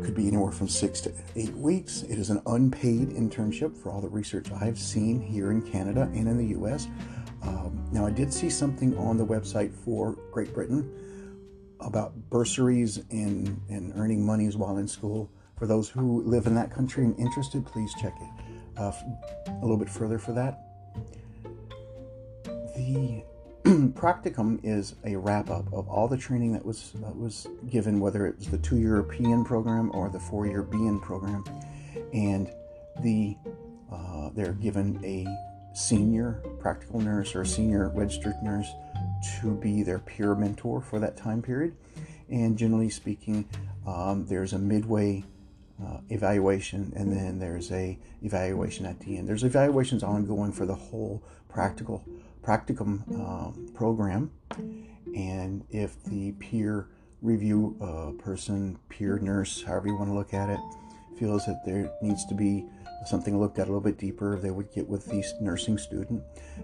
could 0.03 0.15
be 0.15 0.27
anywhere 0.27 0.51
from 0.51 0.69
six 0.69 1.01
to 1.03 1.13
eight 1.37 1.55
weeks. 1.55 2.03
It 2.03 2.19
is 2.19 2.31
an 2.31 2.43
unpaid 2.47 3.11
internship 3.11 3.77
for 3.77 3.91
all 3.93 4.01
the 4.01 4.09
research 4.09 4.51
I've 4.51 4.79
seen 4.79 5.21
here 5.21 5.53
in 5.53 5.63
Canada 5.63 6.11
and 6.15 6.27
in 6.27 6.37
the 6.37 6.59
US. 6.59 6.89
Um, 7.43 7.87
now, 7.93 8.05
I 8.05 8.11
did 8.11 8.33
see 8.33 8.51
something 8.51 8.97
on 8.99 9.17
the 9.17 9.25
website 9.25 9.73
for 9.73 10.17
Great 10.33 10.53
Britain 10.53 10.91
about 11.79 12.15
bursaries 12.31 13.05
and, 13.11 13.61
and 13.69 13.93
earning 13.95 14.25
monies 14.25 14.57
while 14.57 14.79
in 14.79 14.89
school. 14.89 15.31
For 15.59 15.67
those 15.67 15.89
who 15.89 16.23
live 16.23 16.47
in 16.47 16.55
that 16.57 16.73
country 16.73 17.05
and 17.05 17.17
interested, 17.19 17.65
please 17.65 17.93
check 18.01 18.15
it 18.21 18.34
uh, 18.77 18.93
a 19.47 19.59
little 19.61 19.77
bit 19.77 19.89
further 19.89 20.19
for 20.19 20.33
that. 20.33 20.61
The 22.77 23.25
practicum 23.65 24.61
is 24.63 24.95
a 25.05 25.17
wrap 25.17 25.49
up 25.49 25.73
of 25.73 25.89
all 25.89 26.09
the 26.09 26.17
training 26.17 26.53
that 26.53 26.65
was 26.65 26.93
was 27.15 27.47
given, 27.71 28.01
whether 28.01 28.27
it 28.27 28.39
was 28.39 28.49
the 28.49 28.59
two 28.59 28.77
European 28.77 29.45
program 29.45 29.91
or 29.95 30.11
the 30.11 30.21
four 30.21 30.47
year 30.47 30.63
BN 30.63 31.01
program, 31.01 31.45
and 32.13 32.51
the 33.03 33.37
uh, 33.93 34.31
they're 34.35 34.53
given 34.53 35.01
a 35.05 35.27
senior 35.75 36.43
practical 36.61 37.01
nurse 37.01 37.35
or 37.35 37.43
a 37.43 37.47
senior 37.47 37.89
registered 37.95 38.37
nurse 38.43 38.69
to 39.41 39.55
be 39.57 39.83
their 39.83 39.99
peer 39.99 40.35
mentor 40.35 40.81
for 40.81 40.99
that 40.99 41.17
time 41.17 41.43
period. 41.43 41.75
And 42.29 42.57
generally 42.57 42.91
speaking, 42.91 43.49
um, 43.87 44.27
there's 44.27 44.53
a 44.53 44.59
midway 44.59 45.25
uh, 45.83 45.99
evaluation, 46.11 46.93
and 46.97 47.13
then 47.13 47.39
there's 47.39 47.71
a 47.73 47.99
evaluation 48.23 48.87
at 48.87 49.01
the 49.01 49.17
end. 49.17 49.29
There's 49.29 49.45
evaluations 49.45 50.03
ongoing 50.03 50.53
for 50.53 50.67
the 50.67 50.75
whole 50.75 51.23
practical 51.49 52.05
practicum 52.43 53.09
um, 53.19 53.69
program, 53.75 54.31
and 55.15 55.65
if 55.71 56.03
the 56.05 56.33
peer 56.33 56.89
review 57.23 57.77
uh, 57.81 58.23
person, 58.23 58.79
peer 58.89 59.19
nurse, 59.19 59.63
however 59.63 59.89
you 59.89 59.97
want 59.97 60.11
to 60.11 60.15
look 60.15 60.35
at 60.35 60.51
it, 60.51 60.61
feels 61.19 61.47
that 61.47 61.65
there 61.65 61.91
needs 62.03 62.25
to 62.27 62.35
be 62.35 62.67
something 63.07 63.39
looked 63.39 63.59
at 63.59 63.65
a 63.65 63.71
little 63.71 63.81
bit 63.81 63.99
deeper, 63.99 64.39
they 64.39 64.51
would 64.51 64.73
get 64.73 64.89
with 64.89 65.07
the 65.07 65.25
nursing 65.41 65.79
student. 65.79 66.23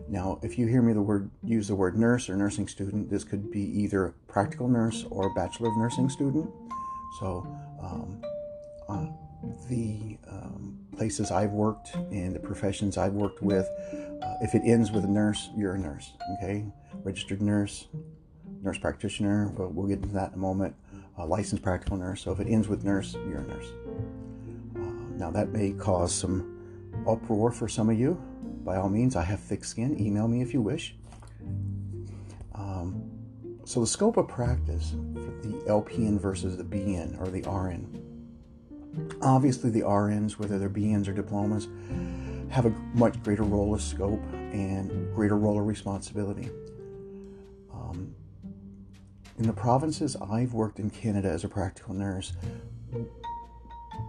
Now, 0.09 0.39
if 0.43 0.59
you 0.59 0.67
hear 0.67 0.83
me 0.83 0.93
the 0.93 1.03
word 1.03 1.31
use 1.43 1.69
the 1.69 1.75
word 1.75 1.99
nurse 1.99 2.29
or 2.31 2.37
nursing 2.37 2.69
student, 2.69 3.11
this 3.11 3.25
could 3.25 3.51
be 3.51 3.61
either 3.61 4.15
practical 4.29 4.69
nurse 4.69 5.05
or 5.11 5.33
bachelor 5.35 5.69
of 5.69 5.77
nursing 5.77 6.09
student. 6.09 6.51
So 7.19 7.47
um, 7.83 8.23
uh, 8.91 9.07
the 9.69 10.19
um, 10.29 10.79
places 10.97 11.31
I've 11.31 11.53
worked 11.53 11.95
and 11.95 12.35
the 12.35 12.41
professions 12.41 12.99
I've 12.99 13.15
worked 13.15 13.43
with, 13.43 13.69
uh, 14.23 14.35
if 14.43 14.55
it 14.55 14.63
ends 14.65 14.91
with 14.91 15.05
a 15.05 15.09
nurse, 15.09 15.51
you're 15.57 15.75
a 15.75 15.79
nurse, 15.79 16.13
okay? 16.37 16.65
Registered 17.05 17.41
nurse, 17.41 17.87
nurse 18.63 18.79
practitioner, 18.79 19.53
but 19.57 19.73
we'll 19.73 19.87
get 19.87 20.03
into 20.03 20.15
that 20.15 20.29
in 20.29 20.35
a 20.35 20.39
moment. 20.39 20.75
A 21.19 21.27
licensed 21.27 21.63
practical 21.63 21.97
nurse. 21.97 22.23
So 22.23 22.33
if 22.33 22.41
it 22.41 22.49
ends 22.49 22.69
with 22.69 22.85
nurse, 22.85 23.15
you're 23.15 23.41
a 23.41 23.47
nurse. 23.47 23.67
Uh, 24.77 25.17
now 25.17 25.31
that 25.31 25.51
may 25.51 25.73
cause 25.73 26.15
some 26.15 26.59
uproar 27.07 27.51
for 27.51 27.69
some 27.69 27.91
of 27.91 27.99
you. 27.99 28.15
By 28.65 28.77
all 28.77 28.89
means, 28.89 29.17
I 29.17 29.23
have 29.23 29.41
thick 29.41 29.65
skin. 29.65 29.99
Email 30.01 30.29
me 30.29 30.41
if 30.41 30.55
you 30.55 30.63
wish. 30.63 30.95
Um, 32.55 33.11
so 33.65 33.81
the 33.81 33.87
scope 33.87 34.17
of 34.17 34.29
practice 34.29 34.95
for 35.15 35.47
the 35.47 35.55
LPN 35.67 36.19
versus 36.21 36.57
the 36.57 36.65
BN 36.65 37.21
or 37.21 37.29
the 37.31 37.43
RN 37.49 38.00
Obviously, 39.23 39.71
the 39.71 39.83
RNs, 39.83 40.39
whether 40.39 40.59
they're 40.59 40.71
BNs 40.71 41.09
or 41.09 41.13
diplomas, 41.13 41.69
have 42.51 42.67
a 42.67 42.71
much 42.95 43.23
greater 43.23 43.43
role 43.43 43.75
of 43.75 43.83
scope 43.83 44.23
and 44.33 45.15
greater 45.15 45.37
role 45.37 45.59
of 45.61 45.67
responsibility. 45.67 46.51
Um, 47.73 48.15
in 49.39 49.47
the 49.47 49.53
provinces 49.53 50.17
I've 50.17 50.53
worked 50.53 50.79
in 50.79 50.91
Canada 50.91 51.29
as 51.29 51.45
a 51.45 51.49
practical 51.49 51.95
nurse, 51.95 52.33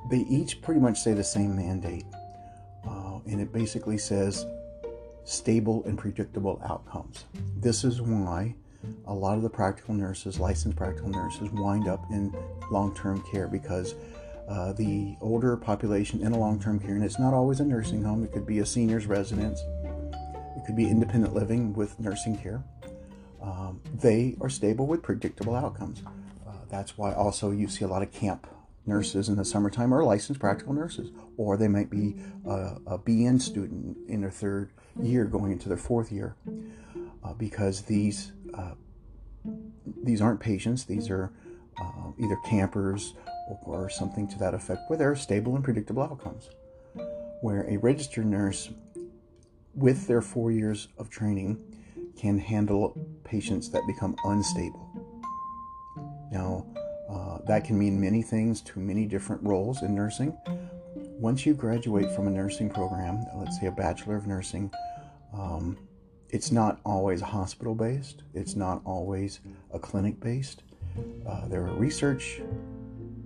they 0.10 0.20
each 0.30 0.62
pretty 0.62 0.80
much 0.80 0.98
say 1.00 1.14
the 1.14 1.24
same 1.24 1.56
mandate. 1.56 2.06
Uh, 2.88 3.20
and 3.28 3.40
it 3.40 3.54
basically 3.54 3.98
says 3.98 4.46
stable 5.24 5.84
and 5.86 5.98
predictable 5.98 6.62
outcomes. 6.66 7.26
This 7.58 7.84
is 7.84 8.02
why 8.02 8.56
a 9.06 9.14
lot 9.14 9.38
of 9.38 9.44
the 9.44 9.50
practical 9.50 9.94
nurses, 9.94 10.40
licensed 10.40 10.78
practical 10.78 11.10
nurses, 11.10 11.50
wind 11.52 11.88
up 11.88 12.04
in 12.10 12.34
long 12.72 12.96
term 12.96 13.24
care 13.32 13.48
because 13.48 13.96
uh, 14.52 14.74
the 14.74 15.16
older 15.22 15.56
population 15.56 16.22
in 16.22 16.34
a 16.34 16.38
long 16.38 16.60
term 16.60 16.78
care, 16.78 16.94
and 16.94 17.06
it's 17.06 17.18
not 17.18 17.34
always 17.34 17.62
a 17.62 17.64
nursing 17.64 18.04
home, 18.04 18.22
it 18.22 18.34
could 18.34 18.46
be 18.46 18.60
a 18.60 18.66
senior's 18.66 19.06
residence, 19.06 19.64
it 20.58 20.66
could 20.66 20.76
be 20.76 20.90
independent 20.90 21.34
living 21.34 21.72
with 21.72 21.98
nursing 22.02 22.38
care. 22.38 22.62
Um, 23.42 23.80
they 23.94 24.36
are 24.42 24.50
stable 24.50 24.88
with 24.88 25.02
predictable 25.02 25.56
outcomes. 25.56 26.04
Uh, 26.46 26.52
that's 26.70 26.98
why 26.98 27.14
also 27.14 27.52
you 27.52 27.70
see 27.70 27.86
a 27.86 27.88
lot 27.88 28.02
of 28.02 28.12
camp 28.12 28.46
nurses 28.86 29.30
in 29.30 29.38
the 29.38 29.46
summertime 29.46 29.94
are 29.94 30.04
licensed 30.04 30.42
practical 30.42 30.74
nurses, 30.74 31.12
or 31.38 31.56
they 31.56 31.70
might 31.70 31.90
be 31.90 32.18
a, 32.46 32.76
a 32.88 33.00
BN 33.00 33.42
student 33.42 33.96
in 34.10 34.20
their 34.20 34.32
third 34.32 34.72
year 35.02 35.24
going 35.24 35.54
into 35.54 35.70
their 35.70 35.78
fourth 35.78 36.12
year, 36.12 36.36
uh, 37.24 37.32
because 37.34 37.84
these 37.84 38.34
uh, 38.54 38.74
these 40.04 40.22
aren't 40.22 40.42
patients; 40.42 40.84
these 40.84 41.10
are 41.10 41.32
uh, 41.82 42.12
either 42.20 42.36
campers 42.46 43.14
or 43.48 43.90
something 43.90 44.28
to 44.28 44.40
that 44.40 44.54
effect, 44.54 44.82
where 44.88 44.98
there 44.98 45.12
are 45.12 45.16
stable 45.16 45.56
and 45.56 45.64
predictable 45.64 46.04
outcomes. 46.04 46.50
Where 47.42 47.66
a 47.70 47.78
registered 47.78 48.26
nurse, 48.26 48.70
with 49.74 50.08
their 50.08 50.22
four 50.22 50.52
years 50.52 50.90
of 50.98 51.10
training, 51.10 51.60
can 52.18 52.38
handle 52.38 52.96
patients 53.24 53.70
that 53.70 53.82
become 53.88 54.16
unstable. 54.26 54.88
Now, 56.32 56.66
uh, 57.10 57.40
that 57.48 57.66
can 57.66 57.78
mean 57.78 58.00
many 58.00 58.22
things 58.22 58.62
to 58.62 58.80
many 58.80 59.06
different 59.06 59.44
roles 59.44 59.82
in 59.82 59.96
nursing. 59.96 60.38
Once 60.96 61.46
you 61.46 61.54
graduate 61.54 62.12
from 62.12 62.28
a 62.28 62.32
nursing 62.32 62.70
program, 62.70 63.24
let's 63.36 63.60
say 63.60 63.68
a 63.68 63.72
Bachelor 63.72 64.16
of 64.16 64.28
Nursing, 64.28 64.72
um, 65.34 65.78
it's 66.30 66.52
not 66.52 66.80
always 66.86 67.22
hospital 67.22 67.76
based, 67.76 68.24
it's 68.34 68.56
not 68.56 68.82
always 68.86 69.40
a 69.74 69.80
clinic 69.80 70.20
based. 70.20 70.64
Uh, 71.28 71.48
there 71.48 71.66
are 71.68 71.74
research 71.74 72.42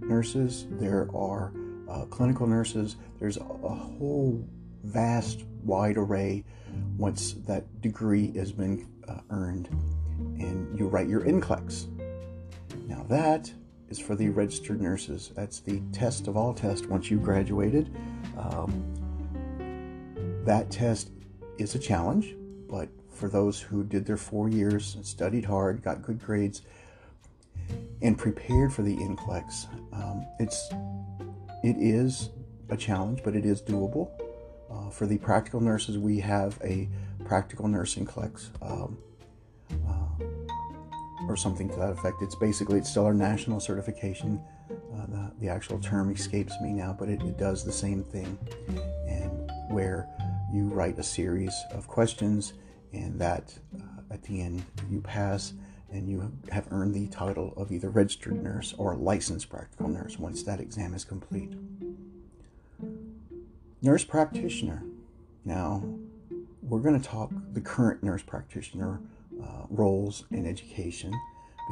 nurses, 0.08 0.68
there 0.72 1.10
are 1.14 1.54
uh, 1.90 2.06
clinical 2.06 2.48
nurses, 2.48 2.98
there's 3.20 3.38
a, 3.38 3.44
whole 3.44 4.48
vast, 4.84 5.44
wide 5.64 5.98
array 5.98 6.44
once 6.98 7.34
that 7.48 7.82
degree 7.82 8.32
has 8.38 8.52
been 8.52 8.88
uh, 9.08 9.20
earned 9.30 9.68
and 10.40 10.78
you 10.78 10.88
write 10.88 11.08
your 11.08 11.22
NCLEX. 11.22 11.88
Now, 12.88 13.04
that 13.10 13.52
is 13.90 14.00
for 14.00 14.16
the 14.16 14.30
registered 14.30 14.82
nurses. 14.82 15.32
That's 15.36 15.60
the 15.60 15.82
test 15.92 16.28
of 16.28 16.38
all 16.38 16.54
tests 16.54 16.86
once 16.88 17.10
you 17.10 17.18
graduated. 17.18 17.96
Um, 18.38 18.84
that 20.46 20.70
test 20.70 21.12
is 21.58 21.76
a 21.76 21.80
challenge, 21.80 22.36
but 22.70 22.90
for 23.12 23.30
those 23.30 23.60
who 23.60 23.84
did 23.84 24.06
their 24.06 24.18
four 24.18 24.50
years, 24.50 24.98
studied 25.02 25.46
hard, 25.46 25.82
got 25.82 26.02
good 26.02 26.20
grades, 26.20 26.62
and 28.02 28.18
prepared 28.18 28.74
for 28.74 28.82
the 28.82 28.96
NCLEX, 28.96 29.68
um, 29.94 30.26
it's 30.40 30.70
it 31.64 31.78
is 31.78 32.30
a 32.70 32.78
challenge, 32.78 33.22
but 33.24 33.36
it 33.36 33.46
is 33.46 33.62
doable. 33.62 34.10
Uh, 34.70 34.90
for 34.90 35.06
the 35.08 35.18
practical 35.18 35.62
nurses, 35.62 35.98
we 35.98 36.20
have 36.20 36.60
a 36.64 36.90
practical 37.26 37.68
nursing 37.68 38.06
NCLEX. 38.06 38.50
Um, 38.62 38.98
or 41.28 41.36
something 41.36 41.70
to 41.70 41.76
that 41.78 41.92
effect. 41.92 42.22
It's 42.22 42.36
basically 42.36 42.80
it's 42.80 42.90
still 42.90 43.06
our 43.06 43.14
national 43.14 43.60
certification. 43.60 44.42
Uh, 44.70 45.06
the, 45.08 45.32
the 45.42 45.50
actual 45.50 45.80
term 45.80 46.12
escapes 46.12 46.54
me 46.62 46.72
now, 46.72 46.96
but 46.98 47.10
it, 47.10 47.22
it 47.22 47.38
does 47.38 47.64
the 47.64 47.72
same 47.72 48.04
thing, 48.04 48.38
and 49.08 49.52
where 49.70 50.08
you 50.52 50.66
write 50.66 50.98
a 50.98 51.04
series 51.04 51.54
of 51.72 51.88
questions, 51.88 52.54
and 52.94 53.20
that 53.20 53.54
uh, 53.78 54.14
at 54.14 54.24
the 54.24 54.42
end 54.42 54.64
you 54.90 55.02
pass, 55.02 55.54
and 55.92 56.10
you 56.10 56.32
have 56.52 56.68
earned 56.72 56.94
the 56.94 57.08
title 57.08 57.54
of 57.56 57.72
either 57.72 57.90
registered 57.90 58.42
nurse 58.42 58.74
or 58.78 58.96
licensed 58.96 59.50
practical 59.50 59.88
nurse 59.88 60.20
once 60.20 60.44
that 60.44 60.60
exam 60.60 60.94
is 60.94 61.06
complete. 61.06 61.54
Nurse 63.82 64.04
practitioner. 64.04 64.84
Now, 65.44 65.84
we're 66.62 66.80
going 66.80 67.00
to 67.00 67.08
talk 67.08 67.32
the 67.54 67.62
current 67.62 68.02
nurse 68.04 68.24
practitioner 68.24 69.00
uh, 69.42 69.66
roles 69.70 70.24
in 70.32 70.46
education 70.48 71.14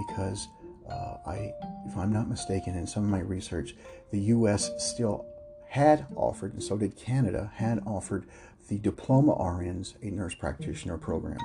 because 0.08 0.47
uh, 0.89 1.17
I, 1.26 1.54
if 1.88 1.97
I'm 1.97 2.12
not 2.12 2.30
mistaken, 2.30 2.76
in 2.76 2.86
some 2.86 3.04
of 3.04 3.10
my 3.10 3.19
research, 3.19 3.76
the 4.12 4.19
U.S. 4.19 4.71
still 4.78 5.26
had 5.69 6.06
offered, 6.15 6.54
and 6.54 6.63
so 6.63 6.78
did 6.78 6.95
Canada, 6.95 7.52
had 7.56 7.82
offered 7.86 8.26
the 8.69 8.78
diploma 8.78 9.36
RNs 9.36 9.95
a 10.02 10.12
nurse 10.12 10.36
practitioner 10.36 10.97
program. 10.97 11.39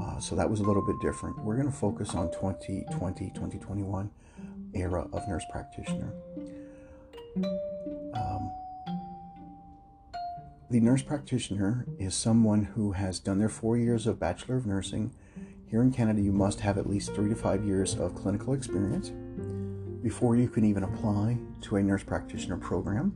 Uh, 0.00 0.18
so 0.20 0.34
that 0.36 0.48
was 0.48 0.60
a 0.60 0.62
little 0.62 0.84
bit 0.84 0.96
different. 1.00 1.38
We're 1.38 1.56
going 1.56 1.70
to 1.70 1.76
focus 1.76 2.14
on 2.14 2.30
2020, 2.30 3.30
2021 3.30 4.10
era 4.74 5.06
of 5.12 5.26
nurse 5.28 5.44
practitioner. 5.50 6.12
Um, 7.36 8.52
the 10.70 10.80
nurse 10.80 11.02
practitioner 11.02 11.86
is 11.98 12.14
someone 12.14 12.64
who 12.64 12.92
has 12.92 13.18
done 13.18 13.38
their 13.38 13.48
four 13.48 13.76
years 13.76 14.06
of 14.06 14.20
Bachelor 14.20 14.56
of 14.56 14.66
Nursing 14.66 15.12
here 15.70 15.82
in 15.82 15.92
Canada, 15.92 16.20
you 16.20 16.32
must 16.32 16.58
have 16.60 16.78
at 16.78 16.90
least 16.90 17.14
three 17.14 17.28
to 17.28 17.36
five 17.36 17.64
years 17.64 17.94
of 17.94 18.16
clinical 18.16 18.54
experience 18.54 19.12
before 20.02 20.34
you 20.34 20.48
can 20.48 20.64
even 20.64 20.82
apply 20.82 21.38
to 21.60 21.76
a 21.76 21.82
nurse 21.82 22.02
practitioner 22.02 22.56
program. 22.56 23.14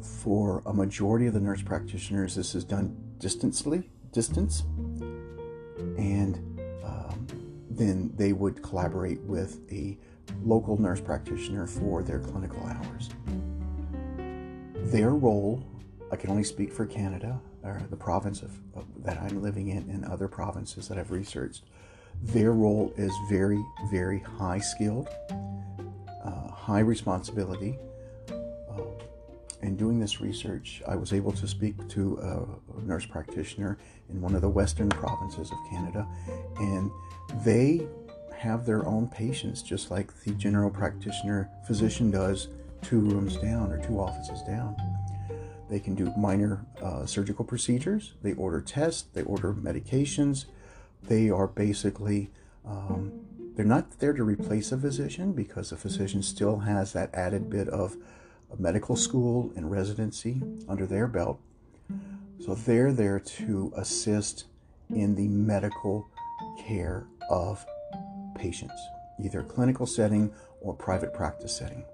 For 0.00 0.60
a 0.66 0.72
majority 0.72 1.28
of 1.28 1.34
the 1.34 1.40
nurse 1.40 1.62
practitioners, 1.62 2.34
this 2.34 2.56
is 2.56 2.64
done 2.64 2.96
distantly, 3.18 3.90
distance, 4.10 4.64
and 6.02 6.34
um, 6.82 7.26
then 7.70 8.12
they 8.16 8.32
would 8.32 8.60
collaborate 8.60 9.20
with 9.20 9.60
a 9.70 9.96
local 10.42 10.80
nurse 10.80 11.00
practitioner 11.00 11.66
for 11.66 12.02
their 12.02 12.18
clinical 12.18 12.60
hours. 12.66 13.10
Their 14.90 15.10
role, 15.10 15.64
I 16.10 16.16
can 16.16 16.30
only 16.30 16.42
speak 16.42 16.72
for 16.72 16.86
Canada, 16.86 17.40
or 17.62 17.80
the 17.88 17.96
province 17.96 18.42
of, 18.42 18.50
of, 18.74 18.84
that 19.04 19.16
I'm 19.22 19.40
living 19.40 19.68
in 19.68 19.88
and 19.90 20.04
other 20.04 20.26
provinces 20.26 20.88
that 20.88 20.98
I've 20.98 21.12
researched, 21.12 21.62
their 22.20 22.52
role 22.52 22.92
is 22.96 23.12
very, 23.30 23.64
very 23.90 24.18
high 24.18 24.58
skilled, 24.58 25.08
uh, 25.30 26.48
high 26.48 26.80
responsibility. 26.80 27.78
Uh, 28.28 28.82
in 29.62 29.76
doing 29.76 30.00
this 30.00 30.20
research, 30.20 30.82
I 30.88 30.96
was 30.96 31.12
able 31.12 31.32
to 31.32 31.46
speak 31.46 31.88
to 31.90 32.18
a, 32.18 32.82
nurse 32.82 33.06
practitioner 33.06 33.78
in 34.10 34.20
one 34.20 34.34
of 34.34 34.42
the 34.42 34.48
western 34.48 34.88
provinces 34.88 35.50
of 35.52 35.58
Canada, 35.70 36.06
and 36.58 36.90
they 37.44 37.86
have 38.36 38.66
their 38.66 38.84
own 38.86 39.06
patients, 39.06 39.62
just 39.62 39.90
like 39.90 40.12
the 40.24 40.32
general 40.32 40.68
practitioner 40.68 41.48
physician 41.64 42.10
does 42.10 42.48
two 42.82 42.98
rooms 42.98 43.36
down 43.36 43.70
or 43.70 43.78
two 43.86 44.00
offices 44.00 44.42
down. 44.42 44.76
They 45.70 45.78
can 45.78 45.94
do 45.94 46.12
minor 46.18 46.66
uh, 46.82 47.06
surgical 47.06 47.44
procedures. 47.44 48.14
They 48.20 48.32
order 48.34 48.60
tests. 48.60 49.04
They 49.14 49.22
order 49.22 49.54
medications. 49.54 50.46
They 51.04 51.30
are 51.30 51.46
basically, 51.46 52.30
um, 52.66 53.12
they're 53.54 53.64
not 53.64 53.98
there 54.00 54.12
to 54.12 54.24
replace 54.24 54.72
a 54.72 54.76
physician 54.76 55.32
because 55.32 55.72
a 55.72 55.76
physician 55.76 56.22
still 56.22 56.58
has 56.58 56.92
that 56.92 57.14
added 57.14 57.48
bit 57.48 57.68
of 57.68 57.96
medical 58.58 58.96
school 58.96 59.52
and 59.56 59.70
residency 59.70 60.40
under 60.68 60.86
their 60.86 61.06
belt. 61.06 61.40
So 62.44 62.54
they're 62.54 62.92
there 62.92 63.20
to 63.20 63.72
assist 63.76 64.44
in 64.90 65.14
the 65.14 65.28
medical 65.28 66.08
care 66.66 67.06
of 67.30 67.64
patients, 68.36 68.80
either 69.22 69.42
clinical 69.42 69.86
setting 69.86 70.32
or 70.60 70.74
private 70.74 71.14
practice 71.14 71.56
setting 71.56 71.84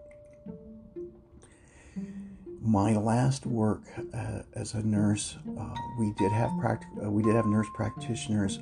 my 2.69 2.95
last 2.97 3.47
work 3.47 3.83
uh, 4.15 4.43
as 4.55 4.75
a 4.75 4.83
nurse, 4.83 5.37
uh, 5.59 5.75
we 5.99 6.13
did 6.19 6.33
have 6.33 6.51
practic- 6.61 7.05
uh, 7.05 7.11
we 7.11 7.23
did 7.23 7.35
have 7.35 7.47
nurse 7.47 7.67
practitioners 7.75 8.61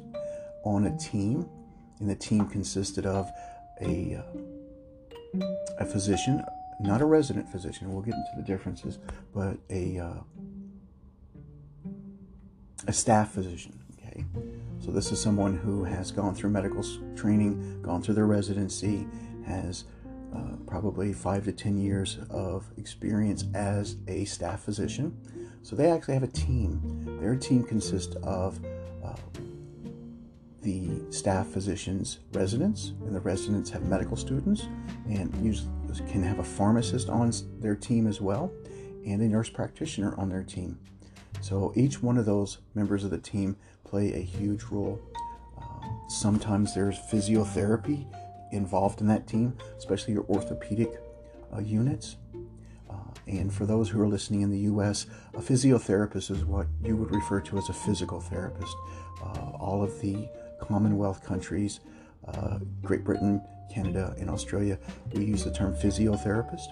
on 0.64 0.86
a 0.86 0.96
team, 0.98 1.48
and 2.00 2.08
the 2.08 2.14
team 2.14 2.46
consisted 2.46 3.06
of 3.06 3.30
a 3.80 4.16
uh, 4.16 5.40
a 5.78 5.84
physician, 5.84 6.42
not 6.80 7.00
a 7.00 7.04
resident 7.04 7.48
physician. 7.48 7.92
We'll 7.92 8.02
get 8.02 8.14
into 8.14 8.30
the 8.36 8.42
differences, 8.42 8.98
but 9.34 9.58
a 9.70 9.98
uh, 9.98 10.20
a 12.86 12.92
staff 12.92 13.32
physician. 13.32 13.78
Okay, 13.98 14.24
so 14.78 14.90
this 14.90 15.12
is 15.12 15.20
someone 15.20 15.56
who 15.56 15.84
has 15.84 16.10
gone 16.10 16.34
through 16.34 16.50
medical 16.50 16.84
training, 17.14 17.82
gone 17.82 18.02
through 18.02 18.14
their 18.14 18.26
residency, 18.26 19.06
has 19.46 19.84
uh, 20.34 20.56
probably 20.66 21.12
five 21.12 21.44
to 21.44 21.52
10 21.52 21.78
years 21.78 22.18
of 22.30 22.66
experience 22.76 23.44
as 23.54 23.96
a 24.08 24.24
staff 24.24 24.62
physician. 24.62 25.16
So 25.62 25.76
they 25.76 25.90
actually 25.90 26.14
have 26.14 26.22
a 26.22 26.28
team. 26.28 27.18
Their 27.20 27.36
team 27.36 27.64
consists 27.64 28.14
of 28.16 28.60
uh, 29.04 29.14
the 30.62 31.00
staff 31.10 31.46
physicians' 31.48 32.18
residents, 32.32 32.92
and 33.06 33.14
the 33.14 33.20
residents 33.20 33.70
have 33.70 33.82
medical 33.84 34.16
students, 34.16 34.66
and 35.08 35.34
use, 35.44 35.66
can 36.00 36.22
have 36.22 36.38
a 36.38 36.44
pharmacist 36.44 37.08
on 37.08 37.32
their 37.60 37.74
team 37.74 38.06
as 38.06 38.20
well, 38.20 38.52
and 39.04 39.22
a 39.22 39.28
nurse 39.28 39.48
practitioner 39.48 40.14
on 40.18 40.28
their 40.28 40.42
team. 40.42 40.78
So 41.40 41.72
each 41.76 42.02
one 42.02 42.18
of 42.18 42.26
those 42.26 42.58
members 42.74 43.04
of 43.04 43.10
the 43.10 43.18
team 43.18 43.56
play 43.84 44.12
a 44.12 44.20
huge 44.20 44.64
role. 44.64 45.00
Um, 45.60 46.00
sometimes 46.08 46.74
there's 46.74 46.98
physiotherapy 46.98 48.06
involved 48.52 49.00
in 49.00 49.06
that 49.08 49.26
team, 49.26 49.56
especially 49.78 50.14
your 50.14 50.24
orthopedic 50.24 51.00
uh, 51.54 51.60
units. 51.60 52.16
Uh, 52.90 52.94
and 53.26 53.52
for 53.52 53.66
those 53.66 53.88
who 53.88 54.00
are 54.00 54.08
listening 54.08 54.42
in 54.42 54.50
the 54.50 54.60
U.S., 54.60 55.06
a 55.34 55.40
physiotherapist 55.40 56.30
is 56.30 56.44
what 56.44 56.66
you 56.82 56.96
would 56.96 57.14
refer 57.14 57.40
to 57.42 57.58
as 57.58 57.68
a 57.68 57.72
physical 57.72 58.20
therapist. 58.20 58.74
Uh, 59.22 59.50
all 59.58 59.82
of 59.82 60.00
the 60.00 60.28
Commonwealth 60.60 61.24
countries, 61.24 61.80
uh, 62.28 62.58
Great 62.82 63.04
Britain, 63.04 63.40
Canada, 63.72 64.14
and 64.18 64.30
Australia, 64.30 64.78
we 65.12 65.24
use 65.24 65.44
the 65.44 65.52
term 65.52 65.74
physiotherapist. 65.74 66.68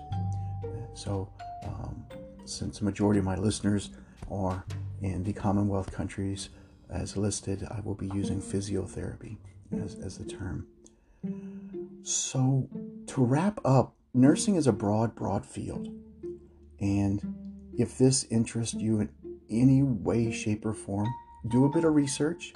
So, 0.94 1.30
um, 1.64 2.04
since 2.44 2.78
the 2.78 2.84
majority 2.84 3.18
of 3.18 3.24
my 3.24 3.36
listeners 3.36 3.90
are 4.30 4.64
in 5.02 5.24
the 5.24 5.32
Commonwealth 5.32 5.92
countries 5.92 6.50
as 6.90 7.16
listed, 7.16 7.66
I 7.70 7.80
will 7.80 7.94
be 7.94 8.06
using 8.14 8.40
physiotherapy 8.40 9.38
as, 9.82 9.96
as 9.96 10.18
the 10.18 10.24
term. 10.24 10.66
So, 12.02 12.68
to 13.08 13.24
wrap 13.24 13.60
up, 13.64 13.94
nursing 14.12 14.56
is 14.56 14.66
a 14.66 14.72
broad, 14.72 15.14
broad 15.14 15.44
field. 15.44 15.88
And 16.80 17.70
if 17.76 17.98
this 17.98 18.24
interests 18.24 18.74
you 18.74 19.00
in 19.00 19.08
any 19.50 19.82
way, 19.82 20.30
shape, 20.30 20.64
or 20.64 20.74
form, 20.74 21.08
do 21.48 21.64
a 21.64 21.68
bit 21.68 21.84
of 21.84 21.94
research. 21.94 22.52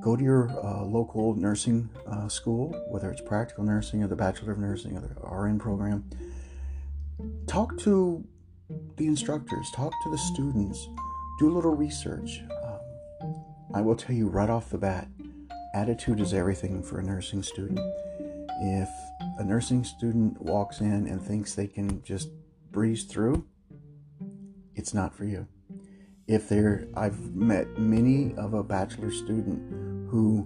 Go 0.00 0.16
to 0.16 0.22
your 0.22 0.50
uh, 0.64 0.82
local 0.84 1.34
nursing 1.34 1.90
uh, 2.06 2.28
school, 2.28 2.74
whether 2.88 3.10
it's 3.10 3.20
practical 3.20 3.64
nursing 3.64 4.02
or 4.02 4.08
the 4.08 4.16
Bachelor 4.16 4.52
of 4.52 4.58
Nursing 4.58 4.96
or 4.96 5.00
the 5.00 5.14
RN 5.28 5.58
program. 5.58 6.08
Talk 7.46 7.76
to 7.80 8.24
the 8.96 9.06
instructors, 9.06 9.70
talk 9.74 9.92
to 10.04 10.10
the 10.10 10.18
students, 10.18 10.88
do 11.38 11.50
a 11.50 11.52
little 11.52 11.74
research. 11.74 12.40
Um, 13.22 13.44
I 13.74 13.82
will 13.82 13.96
tell 13.96 14.16
you 14.16 14.28
right 14.28 14.48
off 14.48 14.70
the 14.70 14.78
bat 14.78 15.08
attitude 15.74 16.20
is 16.20 16.34
everything 16.34 16.82
for 16.82 16.98
a 16.98 17.02
nursing 17.02 17.42
student. 17.42 17.80
If 18.62 18.88
a 19.38 19.44
nursing 19.44 19.84
student 19.84 20.40
walks 20.40 20.80
in 20.80 21.06
and 21.06 21.22
thinks 21.22 21.54
they 21.54 21.66
can 21.66 22.02
just 22.02 22.28
breeze 22.70 23.04
through, 23.04 23.46
it's 24.74 24.94
not 24.94 25.14
for 25.14 25.24
you. 25.24 25.46
If 26.26 26.48
they're, 26.48 26.86
I've 26.94 27.34
met 27.34 27.78
many 27.78 28.34
of 28.36 28.54
a 28.54 28.62
bachelor 28.62 29.10
student 29.10 29.89
who 30.10 30.44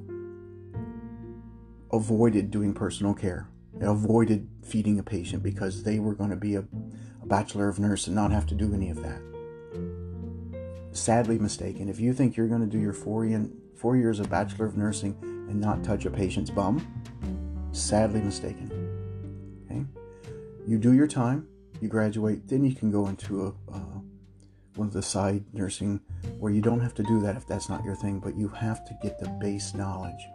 avoided 1.90 2.50
doing 2.50 2.74
personal 2.74 3.14
care, 3.14 3.48
they 3.72 3.86
avoided 3.86 4.46
feeding 4.62 4.98
a 4.98 5.02
patient 5.02 5.42
because 5.42 5.82
they 5.82 5.98
were 5.98 6.14
going 6.14 6.30
to 6.30 6.36
be 6.36 6.54
a, 6.54 6.64
a 7.22 7.26
bachelor 7.26 7.68
of 7.68 7.78
nurse 7.78 8.06
and 8.06 8.14
not 8.14 8.30
have 8.30 8.46
to 8.46 8.54
do 8.54 8.74
any 8.74 8.90
of 8.90 9.02
that. 9.02 9.20
Sadly 10.92 11.38
mistaken. 11.38 11.88
If 11.88 11.98
you 11.98 12.12
think 12.12 12.36
you're 12.36 12.46
going 12.46 12.60
to 12.60 12.66
do 12.66 12.78
your 12.78 12.92
four, 12.92 13.26
four 13.74 13.96
years 13.96 14.20
of 14.20 14.28
bachelor 14.28 14.66
of 14.66 14.76
nursing 14.76 15.16
and 15.22 15.58
not 15.60 15.82
touch 15.82 16.04
a 16.04 16.10
patient's 16.10 16.50
bum, 16.50 16.86
sadly 17.72 18.20
mistaken. 18.20 18.70
Okay, 19.64 19.84
you 20.66 20.78
do 20.78 20.92
your 20.92 21.06
time, 21.06 21.48
you 21.80 21.88
graduate, 21.88 22.48
then 22.48 22.64
you 22.64 22.74
can 22.74 22.90
go 22.90 23.06
into 23.08 23.46
a 23.46 23.74
uh, 23.74 23.93
one 24.76 24.88
of 24.88 24.92
the 24.92 25.02
side 25.02 25.44
nursing 25.52 26.00
where 26.38 26.52
you 26.52 26.60
don't 26.60 26.80
have 26.80 26.94
to 26.94 27.02
do 27.02 27.20
that 27.20 27.36
if 27.36 27.46
that's 27.46 27.68
not 27.68 27.84
your 27.84 27.94
thing, 27.94 28.18
but 28.18 28.36
you 28.36 28.48
have 28.48 28.84
to 28.86 28.96
get 29.02 29.18
the 29.18 29.28
base 29.40 29.74
knowledge 29.74 30.28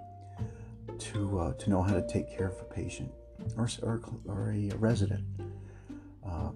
to 0.97 1.39
uh, 1.39 1.53
to 1.53 1.69
know 1.69 1.81
how 1.81 1.93
to 1.93 2.05
take 2.07 2.29
care 2.35 2.47
of 2.47 2.59
a 2.59 2.73
patient 2.73 3.11
or 3.57 3.69
or, 3.81 4.01
or 4.27 4.51
a 4.51 4.69
resident. 4.77 5.23
Uh, 6.25 6.51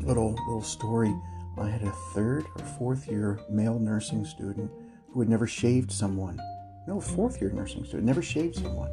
little 0.00 0.32
little 0.32 0.62
story. 0.62 1.14
I 1.58 1.68
had 1.68 1.82
a 1.82 1.90
third 2.14 2.46
or 2.56 2.64
fourth 2.78 3.08
year 3.08 3.40
male 3.50 3.78
nursing 3.78 4.24
student 4.24 4.70
who 5.10 5.20
had 5.20 5.28
never 5.28 5.46
shaved 5.46 5.90
someone. 5.90 6.38
No, 6.86 7.00
fourth 7.00 7.40
year 7.40 7.50
nursing 7.50 7.84
student 7.84 8.04
never 8.04 8.22
shaved 8.22 8.56
someone. 8.56 8.90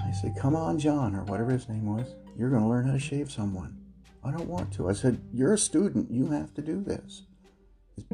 I 0.00 0.12
said, 0.12 0.36
"Come 0.36 0.54
on, 0.54 0.78
John, 0.78 1.14
or 1.14 1.24
whatever 1.24 1.50
his 1.50 1.68
name 1.68 1.86
was. 1.86 2.14
You're 2.36 2.50
going 2.50 2.62
to 2.62 2.68
learn 2.68 2.86
how 2.86 2.92
to 2.92 2.98
shave 2.98 3.30
someone." 3.30 3.79
I 4.22 4.30
don't 4.30 4.48
want 4.48 4.72
to. 4.74 4.88
I 4.88 4.92
said, 4.92 5.20
You're 5.32 5.54
a 5.54 5.58
student. 5.58 6.10
You 6.10 6.30
have 6.30 6.54
to 6.54 6.62
do 6.62 6.82
this. 6.82 7.22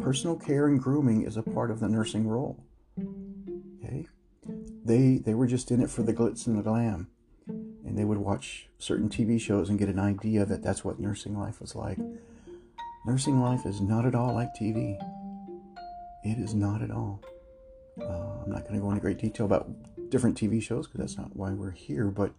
Personal 0.00 0.36
care 0.36 0.66
and 0.66 0.80
grooming 0.80 1.22
is 1.22 1.36
a 1.36 1.42
part 1.42 1.70
of 1.70 1.80
the 1.80 1.88
nursing 1.88 2.26
role. 2.26 2.64
Okay? 2.98 4.06
They, 4.84 5.18
they 5.18 5.34
were 5.34 5.46
just 5.46 5.70
in 5.70 5.80
it 5.80 5.90
for 5.90 6.02
the 6.02 6.12
glitz 6.12 6.46
and 6.46 6.58
the 6.58 6.62
glam. 6.62 7.08
And 7.48 7.96
they 7.96 8.04
would 8.04 8.18
watch 8.18 8.68
certain 8.78 9.08
TV 9.08 9.40
shows 9.40 9.68
and 9.68 9.78
get 9.78 9.88
an 9.88 9.98
idea 9.98 10.44
that 10.44 10.62
that's 10.62 10.84
what 10.84 10.98
nursing 10.98 11.38
life 11.38 11.60
was 11.60 11.74
like. 11.74 11.98
Nursing 13.06 13.40
life 13.40 13.64
is 13.64 13.80
not 13.80 14.04
at 14.04 14.14
all 14.14 14.34
like 14.34 14.48
TV. 14.60 14.98
It 16.24 16.38
is 16.38 16.54
not 16.54 16.82
at 16.82 16.90
all. 16.90 17.20
Uh, 18.00 18.42
I'm 18.44 18.50
not 18.50 18.62
going 18.62 18.74
to 18.74 18.80
go 18.80 18.90
into 18.90 19.00
great 19.00 19.18
detail 19.18 19.46
about 19.46 19.70
different 20.10 20.36
TV 20.36 20.62
shows 20.62 20.86
because 20.86 21.00
that's 21.00 21.18
not 21.18 21.34
why 21.36 21.50
we're 21.50 21.70
here, 21.70 22.06
but 22.06 22.32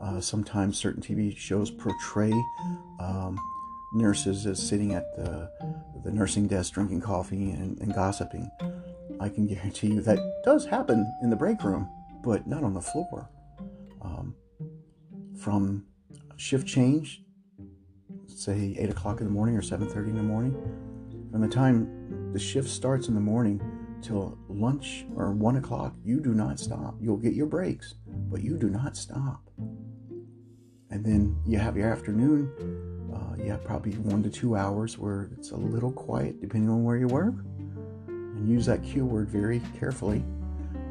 uh, 0.00 0.20
sometimes 0.20 0.78
certain 0.78 1.02
TV 1.02 1.36
shows 1.36 1.70
portray 1.70 2.32
um, 3.00 3.38
nurses 3.92 4.46
as 4.46 4.60
sitting 4.60 4.94
at 4.94 5.16
the, 5.16 5.50
the 6.04 6.10
nursing 6.10 6.46
desk 6.46 6.74
drinking 6.74 7.00
coffee 7.00 7.50
and, 7.50 7.78
and 7.80 7.94
gossiping. 7.94 8.50
I 9.20 9.28
can 9.28 9.46
guarantee 9.46 9.88
you 9.88 10.00
that 10.02 10.18
does 10.44 10.66
happen 10.66 11.12
in 11.22 11.30
the 11.30 11.36
break 11.36 11.62
room, 11.62 11.88
but 12.22 12.46
not 12.46 12.62
on 12.62 12.74
the 12.74 12.80
floor. 12.80 13.28
Um, 14.02 14.34
from 15.36 15.86
shift 16.36 16.66
change, 16.66 17.22
say 18.26 18.76
8 18.78 18.90
o'clock 18.90 19.20
in 19.20 19.26
the 19.26 19.32
morning 19.32 19.56
or 19.56 19.62
7.30 19.62 20.08
in 20.08 20.16
the 20.16 20.22
morning, 20.22 20.54
from 21.32 21.40
the 21.40 21.48
time 21.48 22.32
the 22.32 22.38
shift 22.38 22.68
starts 22.68 23.08
in 23.08 23.14
the 23.14 23.20
morning 23.20 23.60
till 24.02 24.38
lunch 24.48 25.06
or 25.14 25.32
one 25.32 25.56
o'clock, 25.56 25.94
you 26.04 26.20
do 26.20 26.34
not 26.34 26.58
stop. 26.58 26.96
You'll 27.00 27.16
get 27.16 27.34
your 27.34 27.46
breaks, 27.46 27.94
but 28.06 28.42
you 28.42 28.56
do 28.56 28.68
not 28.68 28.96
stop. 28.96 29.50
And 30.90 31.04
then 31.04 31.36
you 31.46 31.58
have 31.58 31.76
your 31.76 31.90
afternoon. 31.90 32.50
Uh, 33.12 33.42
you 33.42 33.50
have 33.50 33.64
probably 33.64 33.92
one 33.92 34.22
to 34.22 34.30
two 34.30 34.56
hours 34.56 34.98
where 34.98 35.30
it's 35.36 35.50
a 35.50 35.56
little 35.56 35.92
quiet, 35.92 36.40
depending 36.40 36.70
on 36.70 36.84
where 36.84 36.96
you 36.96 37.06
work. 37.08 37.34
And 38.06 38.48
use 38.48 38.66
that 38.66 38.82
cue 38.82 39.04
word 39.04 39.28
very 39.28 39.60
carefully, 39.78 40.24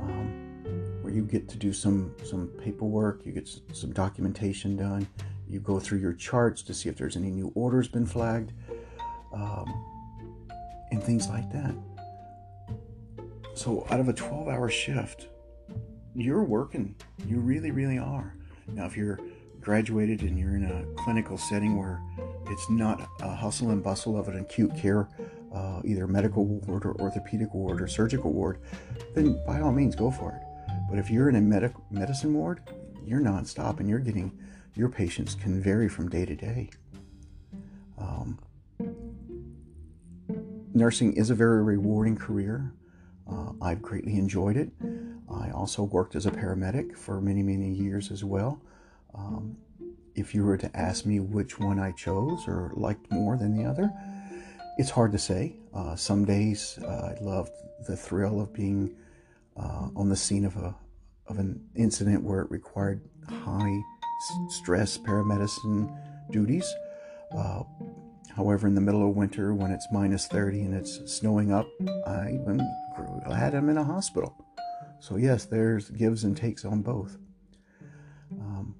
um, 0.01 1.01
where 1.01 1.13
you 1.13 1.23
get 1.23 1.47
to 1.49 1.57
do 1.57 1.73
some 1.73 2.13
some 2.23 2.47
paperwork, 2.61 3.25
you 3.25 3.31
get 3.31 3.49
some 3.73 3.91
documentation 3.93 4.75
done. 4.75 5.07
You 5.47 5.61
go 5.61 5.79
through 5.79 5.99
your 5.99 6.13
charts 6.13 6.61
to 6.63 6.73
see 6.73 6.89
if 6.89 6.97
there's 6.97 7.15
any 7.15 7.31
new 7.31 7.51
orders 7.55 7.87
been 7.87 8.05
flagged, 8.05 8.51
um, 9.33 9.73
and 10.91 11.01
things 11.01 11.29
like 11.29 11.49
that. 11.53 11.73
So, 13.57 13.87
out 13.89 13.99
of 13.99 14.07
a 14.07 14.13
12 14.13 14.49
hour 14.49 14.69
shift, 14.69 15.29
you're 16.13 16.43
working. 16.43 16.93
You 17.25 17.39
really, 17.39 17.71
really 17.71 17.97
are. 17.97 18.35
Now, 18.67 18.85
if 18.85 18.95
you're 18.95 19.19
graduated 19.59 20.21
and 20.21 20.37
you're 20.37 20.55
in 20.55 20.65
a 20.65 20.85
clinical 21.01 21.39
setting 21.39 21.75
where 21.75 21.99
it's 22.51 22.69
not 22.69 23.09
a 23.19 23.35
hustle 23.35 23.71
and 23.71 23.81
bustle 23.81 24.15
of 24.15 24.27
an 24.27 24.37
acute 24.37 24.77
care, 24.77 25.09
uh, 25.51 25.81
either 25.83 26.05
medical 26.05 26.45
ward 26.45 26.85
or 26.85 26.93
orthopedic 27.01 27.51
ward 27.55 27.81
or 27.81 27.87
surgical 27.87 28.31
ward, 28.31 28.59
then 29.15 29.43
by 29.47 29.59
all 29.59 29.71
means 29.71 29.95
go 29.95 30.11
for 30.11 30.33
it. 30.33 30.73
But 30.87 30.99
if 30.99 31.09
you're 31.09 31.27
in 31.27 31.35
a 31.35 31.41
medic- 31.41 31.73
medicine 31.89 32.35
ward, 32.35 32.61
you're 33.03 33.21
nonstop 33.21 33.79
and 33.79 33.89
you're 33.89 33.97
getting 33.97 34.37
your 34.75 34.87
patients 34.87 35.33
can 35.33 35.59
vary 35.63 35.89
from 35.89 36.09
day 36.09 36.25
to 36.25 36.35
day. 36.35 36.69
Um, 37.97 38.37
nursing 40.75 41.13
is 41.13 41.31
a 41.31 41.35
very 41.35 41.63
rewarding 41.63 42.15
career. 42.15 42.71
Uh, 43.29 43.51
I've 43.61 43.81
greatly 43.81 44.17
enjoyed 44.17 44.57
it. 44.57 44.69
I 45.29 45.51
also 45.51 45.83
worked 45.83 46.15
as 46.15 46.25
a 46.25 46.31
paramedic 46.31 46.95
for 46.95 47.19
many, 47.19 47.43
many 47.43 47.69
years 47.69 48.11
as 48.11 48.23
well. 48.23 48.61
Um, 49.13 49.57
if 50.15 50.33
you 50.33 50.43
were 50.43 50.57
to 50.57 50.77
ask 50.77 51.05
me 51.05 51.19
which 51.19 51.59
one 51.59 51.79
I 51.79 51.91
chose 51.91 52.47
or 52.47 52.71
liked 52.75 53.11
more 53.11 53.37
than 53.37 53.55
the 53.55 53.65
other, 53.65 53.91
it's 54.77 54.89
hard 54.89 55.11
to 55.11 55.19
say. 55.19 55.55
Uh, 55.73 55.95
some 55.95 56.25
days 56.25 56.79
uh, 56.83 57.15
I 57.15 57.17
loved 57.21 57.51
the 57.87 57.97
thrill 57.97 58.41
of 58.41 58.53
being 58.53 58.95
uh, 59.57 59.89
on 59.95 60.09
the 60.09 60.15
scene 60.15 60.45
of 60.45 60.55
a 60.57 60.75
of 61.27 61.39
an 61.39 61.61
incident 61.75 62.23
where 62.23 62.39
it 62.39 62.49
required 62.49 63.01
high 63.27 63.81
stress 64.49 64.97
paramedicine 64.97 65.93
duties. 66.31 66.73
Uh, 67.37 67.63
However, 68.37 68.67
in 68.67 68.75
the 68.75 68.81
middle 68.81 69.01
of 69.01 69.15
winter, 69.15 69.55
when 69.55 69.71
it's 69.71 69.87
minus 69.91 70.27
30 70.27 70.61
and 70.61 70.75
it's 70.75 71.11
snowing 71.11 71.51
up, 71.51 71.67
I'm 73.17 73.29
glad 73.29 73.55
I'm 73.55 73.69
in 73.69 73.77
a 73.77 73.83
hospital. 73.83 74.45
So, 74.99 75.17
yes, 75.17 75.45
there's 75.45 75.89
gives 75.89 76.23
and 76.23 76.35
takes 76.35 76.65
on 76.65 76.81
both. 76.81 77.17
Um, 78.31 78.75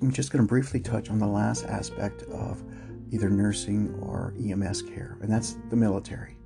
I'm 0.00 0.12
just 0.12 0.32
going 0.32 0.42
to 0.42 0.48
briefly 0.48 0.80
touch 0.80 1.10
on 1.10 1.18
the 1.18 1.26
last 1.26 1.64
aspect 1.64 2.22
of 2.24 2.62
either 3.10 3.28
nursing 3.28 3.94
or 4.00 4.34
EMS 4.42 4.82
care, 4.82 5.18
and 5.20 5.30
that's 5.30 5.58
the 5.70 5.76
military. 5.76 6.36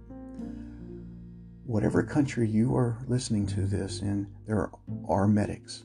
Whatever 1.65 2.03
country 2.03 2.49
you 2.49 2.77
are 2.77 2.99
listening 3.09 3.47
to 3.49 3.63
this 3.63 4.01
in, 4.01 4.27
there 4.47 4.71
are 5.09 5.27
medics 5.27 5.85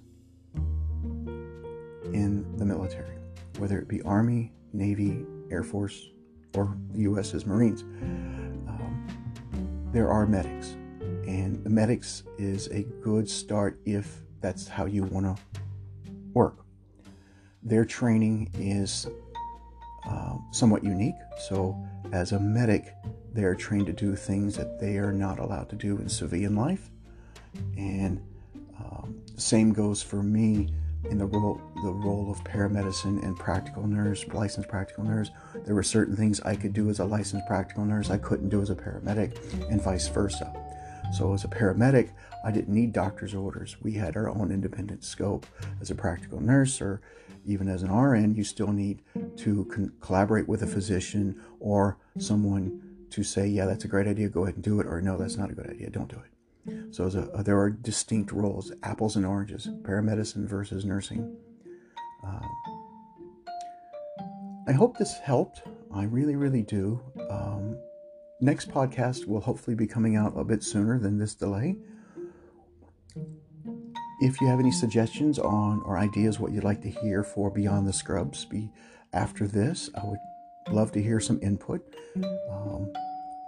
in 2.14 2.46
the 2.58 2.66
military, 2.66 3.18
whether 3.58 3.80
it 3.80 3.88
be 3.88 4.02
Army, 4.04 4.52
Navy, 4.74 5.26
Air 5.50 5.64
Force, 5.64 6.10
or 6.56 6.78
the 6.92 7.02
U.S. 7.02 7.34
is 7.34 7.46
Marines. 7.46 7.84
Um, 8.68 9.08
there 9.92 10.10
are 10.10 10.26
medics, 10.26 10.76
and 11.28 11.64
the 11.64 11.70
medics 11.70 12.24
is 12.38 12.68
a 12.68 12.84
good 13.02 13.30
start 13.30 13.80
if 13.86 14.22
that's 14.42 14.68
how 14.68 14.86
you 14.86 15.04
want 15.04 15.26
to 15.26 15.44
work. 16.34 16.66
Their 17.64 17.86
training 17.86 18.50
is 18.58 19.08
uh, 20.08 20.38
somewhat 20.52 20.84
unique. 20.84 21.16
So, 21.48 21.78
as 22.12 22.32
a 22.32 22.40
medic, 22.40 22.96
they're 23.34 23.56
trained 23.56 23.86
to 23.86 23.94
do 23.94 24.16
things 24.16 24.58
that 24.58 24.80
they 24.80 24.98
are 24.98 25.14
not 25.14 25.40
allowed 25.40 25.70
to 25.70 25.76
do 25.76 25.98
in 25.98 26.10
civilian 26.10 26.56
life. 26.56 26.90
And 27.78 28.22
um, 28.80 29.22
same 29.38 29.72
goes 29.74 30.02
for 30.02 30.24
me 30.24 30.74
in 31.10 31.18
the 31.18 31.26
role 31.26 31.62
the 31.84 31.92
role 31.92 32.30
of 32.30 32.44
paramedicine 32.44 33.24
and 33.24 33.36
practical 33.38 33.88
nurse, 33.88 34.26
licensed 34.34 34.70
practical 34.70 35.04
nurse. 35.04 35.32
There 35.66 35.74
were 35.74 35.84
certain 35.84 36.16
things 36.16 36.40
I 36.42 36.56
could 36.56 36.74
do 36.74 36.90
as 36.90 37.00
a 37.00 37.06
licensed 37.06 37.48
practical 37.48 37.86
nurse 37.86 38.12
I 38.12 38.18
couldn't 38.18 38.50
do 38.50 38.62
as 38.62 38.70
a 38.70 38.76
paramedic, 38.76 39.38
and 39.72 39.82
vice 39.82 40.08
versa. 40.08 40.54
So 41.12 41.34
as 41.34 41.44
a 41.44 41.48
paramedic, 41.48 42.12
I 42.44 42.52
didn't 42.52 42.74
need 42.74 42.94
doctor's 42.94 43.36
orders. 43.36 43.78
We 43.82 43.94
had 43.94 44.16
our 44.16 44.30
own 44.30 44.52
independent 44.52 45.04
scope. 45.04 45.46
As 45.80 45.92
a 45.92 45.96
practical 45.96 46.40
nurse 46.40 46.82
or 46.82 47.02
even 47.46 47.68
as 47.68 47.84
an 47.84 47.92
RN, 47.92 48.36
you 48.36 48.44
still 48.44 48.72
need 48.72 49.02
to 49.38 49.66
con- 49.66 49.92
collaborate 50.00 50.48
with 50.48 50.64
a 50.64 50.68
physician 50.68 51.42
or 51.60 51.98
someone 52.18 52.82
to 53.10 53.24
say, 53.24 53.48
yeah, 53.48 53.66
that's 53.66 53.84
a 53.84 53.88
great 53.88 54.08
idea, 54.08 54.30
go 54.30 54.44
ahead 54.44 54.56
and 54.56 54.64
do 54.64 54.80
it, 54.80 54.88
or 54.88 55.02
no, 55.02 55.18
that's 55.18 55.38
not 55.38 55.50
a 55.50 55.54
good 55.54 55.70
idea, 55.70 55.90
don't 55.90 56.08
do 56.08 56.18
it. 56.18 56.32
So 56.92 57.06
a, 57.06 57.44
there 57.44 57.60
are 57.60 57.70
distinct 57.70 58.32
roles, 58.32 58.72
apples 58.84 59.16
and 59.16 59.26
oranges, 59.26 59.68
paramedicine 59.82 60.48
versus 60.48 60.86
nursing. 60.86 61.36
Um, 62.24 62.50
I 64.68 64.72
hope 64.74 64.98
this 64.98 65.18
helped. 65.18 65.64
I 65.94 66.04
really, 66.04 66.36
really 66.36 66.62
do. 66.62 67.02
Um, 67.30 67.78
next 68.42 68.70
podcast 68.70 69.28
will 69.28 69.40
hopefully 69.40 69.76
be 69.76 69.88
coming 69.88 70.16
out 70.16 70.34
a 70.36 70.44
bit 70.44 70.64
sooner 70.64 70.98
than 70.98 71.18
this 71.18 71.36
delay. 71.36 71.76
If 74.22 74.40
you 74.42 74.48
have 74.48 74.60
any 74.60 74.72
suggestions 74.72 75.40
on 75.40 75.82
or 75.86 75.98
ideas 75.98 76.40
what 76.40 76.52
you'd 76.52 76.64
like 76.64 76.82
to 76.82 76.90
hear 76.90 77.24
for 77.24 77.50
Beyond 77.50 77.88
the 77.88 77.94
Scrubs 77.94 78.46
be 78.46 78.72
after 79.14 79.48
this, 79.48 79.90
I 79.96 80.06
would 80.06 80.20
love 80.70 80.92
to 80.92 81.02
hear 81.02 81.20
some 81.20 81.40
input. 81.42 81.82
Um, 82.50 82.92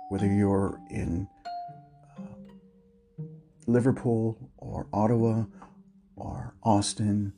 whether 0.10 0.26
you're 0.26 0.80
in 0.90 1.28
uh, 2.18 3.24
Liverpool 3.68 4.38
or 4.58 4.88
Ottawa 4.94 5.46
or 6.16 6.56
Austin 6.64 7.34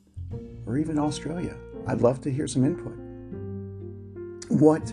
or 0.66 0.76
even 0.78 0.98
Australia, 0.98 1.56
I'd 1.86 2.00
love 2.00 2.20
to 2.22 2.30
hear 2.30 2.46
some 2.46 2.64
input. 2.64 2.96
What, 4.48 4.92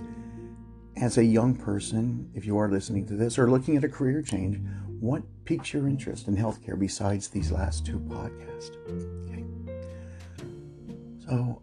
as 0.98 1.18
a 1.18 1.24
young 1.24 1.56
person, 1.56 2.30
if 2.34 2.46
you 2.46 2.58
are 2.58 2.70
listening 2.70 3.06
to 3.08 3.16
this 3.16 3.38
or 3.40 3.50
looking 3.50 3.78
at 3.78 3.84
a 3.84 3.90
career 3.90 4.22
change, 4.22 4.60
what 5.00 5.24
piques 5.46 5.74
your 5.74 5.88
interest 5.88 6.28
in 6.28 6.36
healthcare 6.36 6.80
besides 6.80 7.28
these 7.28 7.52
last 7.52 7.86
two 7.86 8.00
podcasts? 8.00 8.72
Okay. 9.28 9.44
So, 11.26 11.62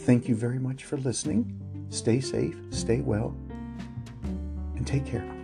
thank 0.00 0.28
you 0.28 0.34
very 0.34 0.58
much 0.58 0.84
for 0.84 0.96
listening. 0.98 1.56
Stay 1.90 2.20
safe, 2.20 2.56
stay 2.70 3.00
well, 3.00 3.36
and 4.76 4.86
take 4.86 5.06
care. 5.06 5.39